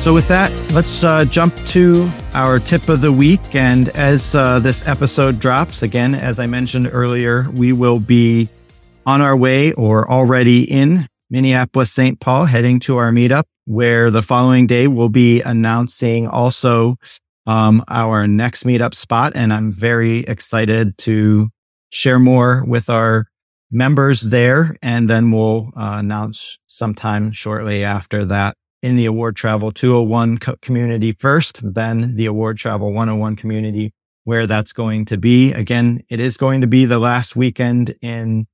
[0.00, 3.54] So, with that, let's uh, jump to our tip of the week.
[3.54, 8.48] And as uh, this episode drops, again, as I mentioned earlier, we will be
[9.04, 12.18] on our way or already in Minneapolis, St.
[12.18, 16.96] Paul, heading to our meetup, where the following day we'll be announcing also
[17.46, 19.32] um, our next meetup spot.
[19.34, 21.50] And I'm very excited to
[21.90, 23.26] share more with our
[23.70, 24.76] members there.
[24.80, 30.56] And then we'll uh, announce sometime shortly after that in the Award Travel 201 co-
[30.62, 33.92] community first, then the Award Travel 101 community,
[34.24, 35.52] where that's going to be.
[35.52, 38.46] Again, it is going to be the last weekend in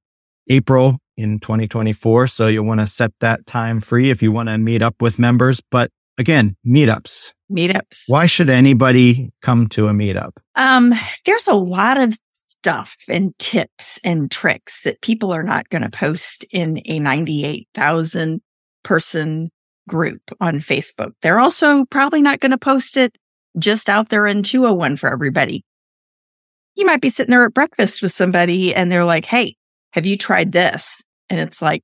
[0.48, 2.28] April in 2024.
[2.28, 5.18] So you'll want to set that time free if you want to meet up with
[5.18, 5.60] members.
[5.70, 7.32] But again, meetups.
[7.50, 8.04] Meetups.
[8.08, 10.32] Why should anybody come to a meetup?
[10.54, 10.92] Um,
[11.24, 12.18] there's a lot of
[12.48, 18.40] stuff and tips and tricks that people are not going to post in a 98,000
[18.82, 19.50] person
[19.88, 21.12] group on Facebook.
[21.22, 23.16] They're also probably not going to post it
[23.58, 25.64] just out there in 201 for everybody.
[26.74, 29.56] You might be sitting there at breakfast with somebody and they're like, Hey,
[29.92, 31.02] have you tried this?
[31.30, 31.82] And it's like,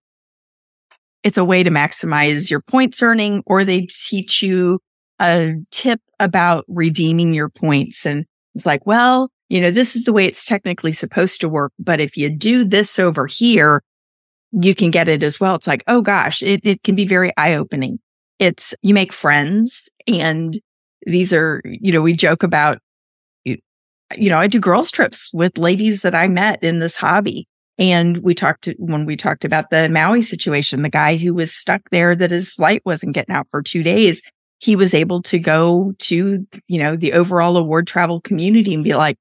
[1.22, 4.80] it's a way to maximize your points earning, or they teach you
[5.20, 8.05] a tip about redeeming your points.
[8.05, 11.72] And it's like, well, you know, this is the way it's technically supposed to work.
[11.78, 13.82] But if you do this over here,
[14.53, 15.55] you can get it as well.
[15.55, 17.98] It's like, oh gosh, it, it can be very eye opening.
[18.38, 20.59] It's you make friends and
[21.07, 22.78] these are, you know, we joke about,
[23.44, 27.48] you know, I do girls trips with ladies that I met in this hobby.
[27.78, 31.82] And we talked when we talked about the Maui situation, the guy who was stuck
[31.90, 34.22] there that his flight wasn't getting out for two days.
[34.59, 38.94] He was able to go to, you know, the overall award travel community and be
[38.94, 39.16] like,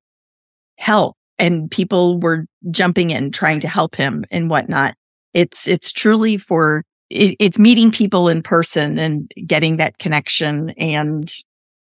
[0.78, 1.16] help.
[1.40, 4.96] And people were jumping in, trying to help him and whatnot.
[5.34, 10.72] It's, it's truly for, it, it's meeting people in person and getting that connection.
[10.72, 11.32] And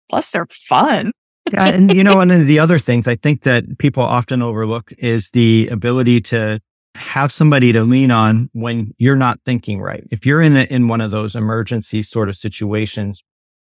[0.08, 1.12] plus they're fun.
[1.52, 4.92] yeah, and you know, one of the other things I think that people often overlook
[4.98, 6.60] is the ability to
[6.94, 10.06] have somebody to lean on when you're not thinking right.
[10.10, 13.22] If you're in a, in one of those emergency sort of situations,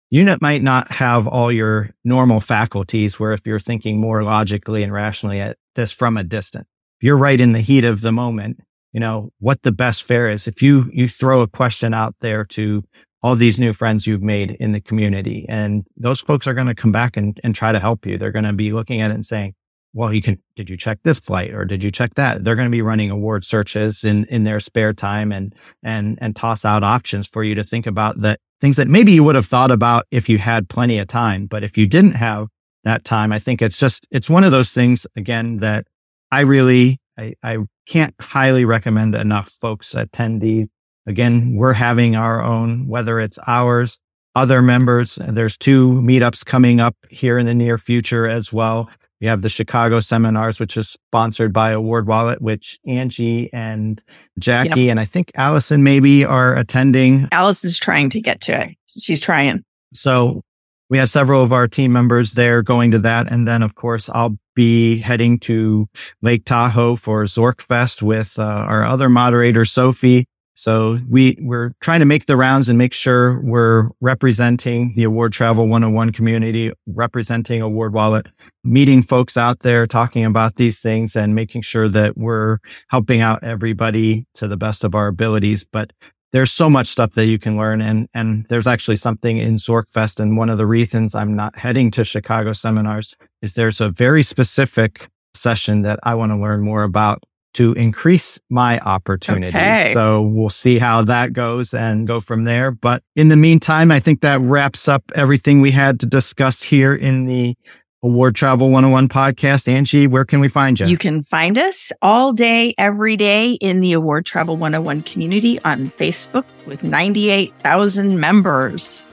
[0.09, 4.91] you might not have all your normal faculties where if you're thinking more logically and
[4.91, 6.67] rationally at this from a distance,
[6.99, 8.59] you're right in the heat of the moment
[8.93, 10.47] you know, what the best fare is.
[10.47, 12.83] If you, you throw a question out there to
[13.23, 16.75] all these new friends you've made in the community and those folks are going to
[16.75, 18.17] come back and, and try to help you.
[18.17, 19.53] They're going to be looking at it and saying,
[19.93, 22.43] well, you can, did you check this flight or did you check that?
[22.43, 26.35] They're going to be running award searches in, in their spare time and, and, and
[26.35, 29.47] toss out options for you to think about that things that maybe you would have
[29.47, 31.47] thought about if you had plenty of time.
[31.47, 32.47] But if you didn't have
[32.83, 35.87] that time, I think it's just, it's one of those things again that
[36.31, 37.57] I really, I, I
[37.87, 40.69] can't highly recommend enough folks attend these.
[41.07, 43.97] Again, we're having our own, whether it's ours,
[44.35, 45.17] other members.
[45.21, 48.89] There's two meetups coming up here in the near future as well.
[49.19, 54.01] We have the Chicago seminars, which is sponsored by Award Wallet, which Angie and
[54.39, 54.91] Jackie yep.
[54.91, 57.27] and I think Allison maybe are attending.
[57.31, 58.75] Allison's trying to get to it.
[58.87, 59.63] She's trying.
[59.93, 60.41] So
[60.89, 63.31] we have several of our team members there going to that.
[63.31, 65.87] And then, of course, I'll be heading to
[66.21, 70.27] Lake Tahoe for Zorkfest with uh, our other moderator, Sophie.
[70.53, 75.33] So we, we're trying to make the rounds and make sure we're representing the Award
[75.33, 78.27] Travel 101 community, representing Award Wallet,
[78.63, 83.43] meeting folks out there, talking about these things and making sure that we're helping out
[83.43, 85.63] everybody to the best of our abilities.
[85.63, 85.93] But
[86.31, 87.81] there's so much stuff that you can learn.
[87.81, 90.19] And, and there's actually something in Zorkfest.
[90.19, 94.23] And one of the reasons I'm not heading to Chicago seminars is there's a very
[94.23, 97.23] specific session that I want to learn more about
[97.53, 99.49] to increase my opportunities.
[99.49, 99.91] Okay.
[99.93, 102.71] So we'll see how that goes and go from there.
[102.71, 106.95] But in the meantime, I think that wraps up everything we had to discuss here
[106.95, 107.55] in the
[108.03, 109.67] Award Travel 101 podcast.
[109.67, 110.87] Angie, where can we find you?
[110.87, 115.87] You can find us all day, every day in the Award Travel 101 community on
[115.87, 119.05] Facebook with 98,000 members.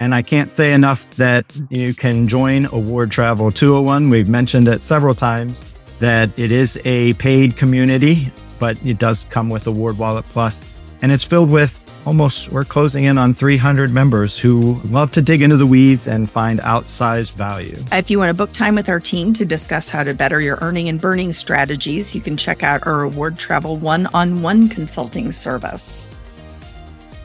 [0.00, 4.10] And I can't say enough that you can join Award Travel 201.
[4.10, 8.30] We've mentioned it several times that it is a paid community,
[8.60, 10.62] but it does come with Award Wallet Plus,
[11.02, 15.42] and it's filled with almost we're closing in on 300 members who love to dig
[15.42, 17.76] into the weeds and find outsized value.
[17.92, 20.58] If you want to book time with our team to discuss how to better your
[20.62, 26.10] earning and burning strategies, you can check out our Award Travel one-on-one consulting service.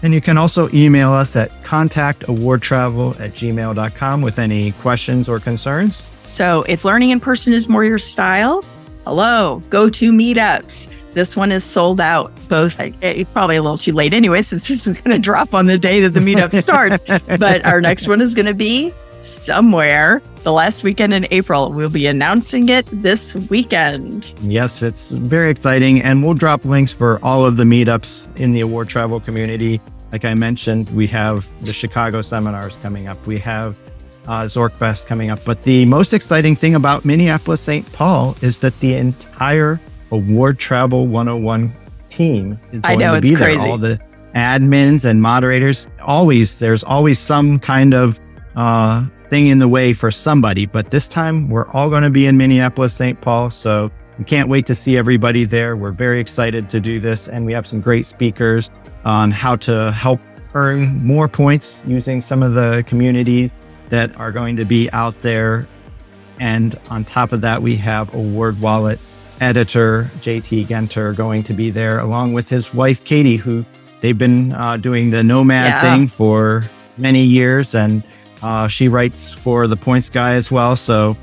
[0.04, 6.08] And you can also email us at contactawardtravel at gmail.com with any questions or concerns.
[6.26, 8.64] So if learning in person is more your style,
[9.06, 12.34] hello, go to meetups This one is sold out.
[12.50, 15.68] Both it's probably a little too late anyway, since this is going to drop on
[15.68, 17.00] the day that the meetup starts.
[17.40, 21.72] but our next one is going to be somewhere the last weekend in April.
[21.72, 24.36] We'll be announcing it this weekend.
[24.42, 26.02] Yes, it's very exciting.
[26.02, 29.80] And we'll drop links for all of the meetups in the award travel community.
[30.14, 33.26] Like I mentioned, we have the Chicago seminars coming up.
[33.26, 33.76] We have
[34.28, 35.40] uh, Zorkfest coming up.
[35.44, 37.92] But the most exciting thing about Minneapolis St.
[37.94, 41.76] Paul is that the entire Award Travel 101
[42.10, 43.56] team is going I know, to be it's there.
[43.56, 43.68] crazy.
[43.68, 44.00] All the
[44.36, 48.20] admins and moderators, always, there's always some kind of
[48.56, 50.68] uh, thing in the way for somebody.
[50.68, 53.20] But this time, we're all going to be in Minneapolis St.
[53.20, 53.50] Paul.
[53.50, 55.76] So we can't wait to see everybody there.
[55.76, 57.28] We're very excited to do this.
[57.28, 58.70] And we have some great speakers
[59.06, 60.20] on how to help
[60.54, 63.54] earn more points using some of the communities
[63.90, 65.68] that are going to be out there.
[66.40, 69.00] And on top of that, we have Award Wallet
[69.42, 73.66] editor JT Genter going to be there, along with his wife Katie, who
[74.02, 75.82] they've been uh, doing the Nomad Yeah.
[75.82, 76.64] thing for
[76.98, 78.04] many years, and
[78.42, 80.76] uh, she writes for the Points Guy as well.
[80.76, 81.18] So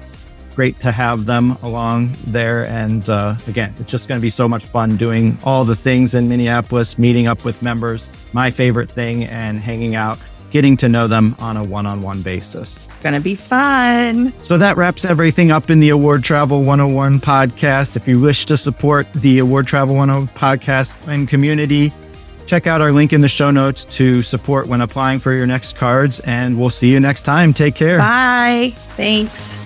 [0.54, 2.66] great to have them along there.
[2.66, 6.14] And uh, again, it's just going to be so much fun doing all the things
[6.14, 10.18] in Minneapolis, meeting up with members, my favorite thing, and hanging out,
[10.50, 12.86] getting to know them on a one on one basis.
[13.02, 14.32] Going to be fun.
[14.42, 17.96] So that wraps everything up in the Award Travel 101 podcast.
[17.96, 21.92] If you wish to support the Award Travel 101 podcast and community,
[22.46, 25.76] check out our link in the show notes to support when applying for your next
[25.76, 26.20] cards.
[26.20, 27.54] And we'll see you next time.
[27.54, 27.96] Take care.
[27.98, 28.74] Bye.
[28.96, 29.59] Thanks.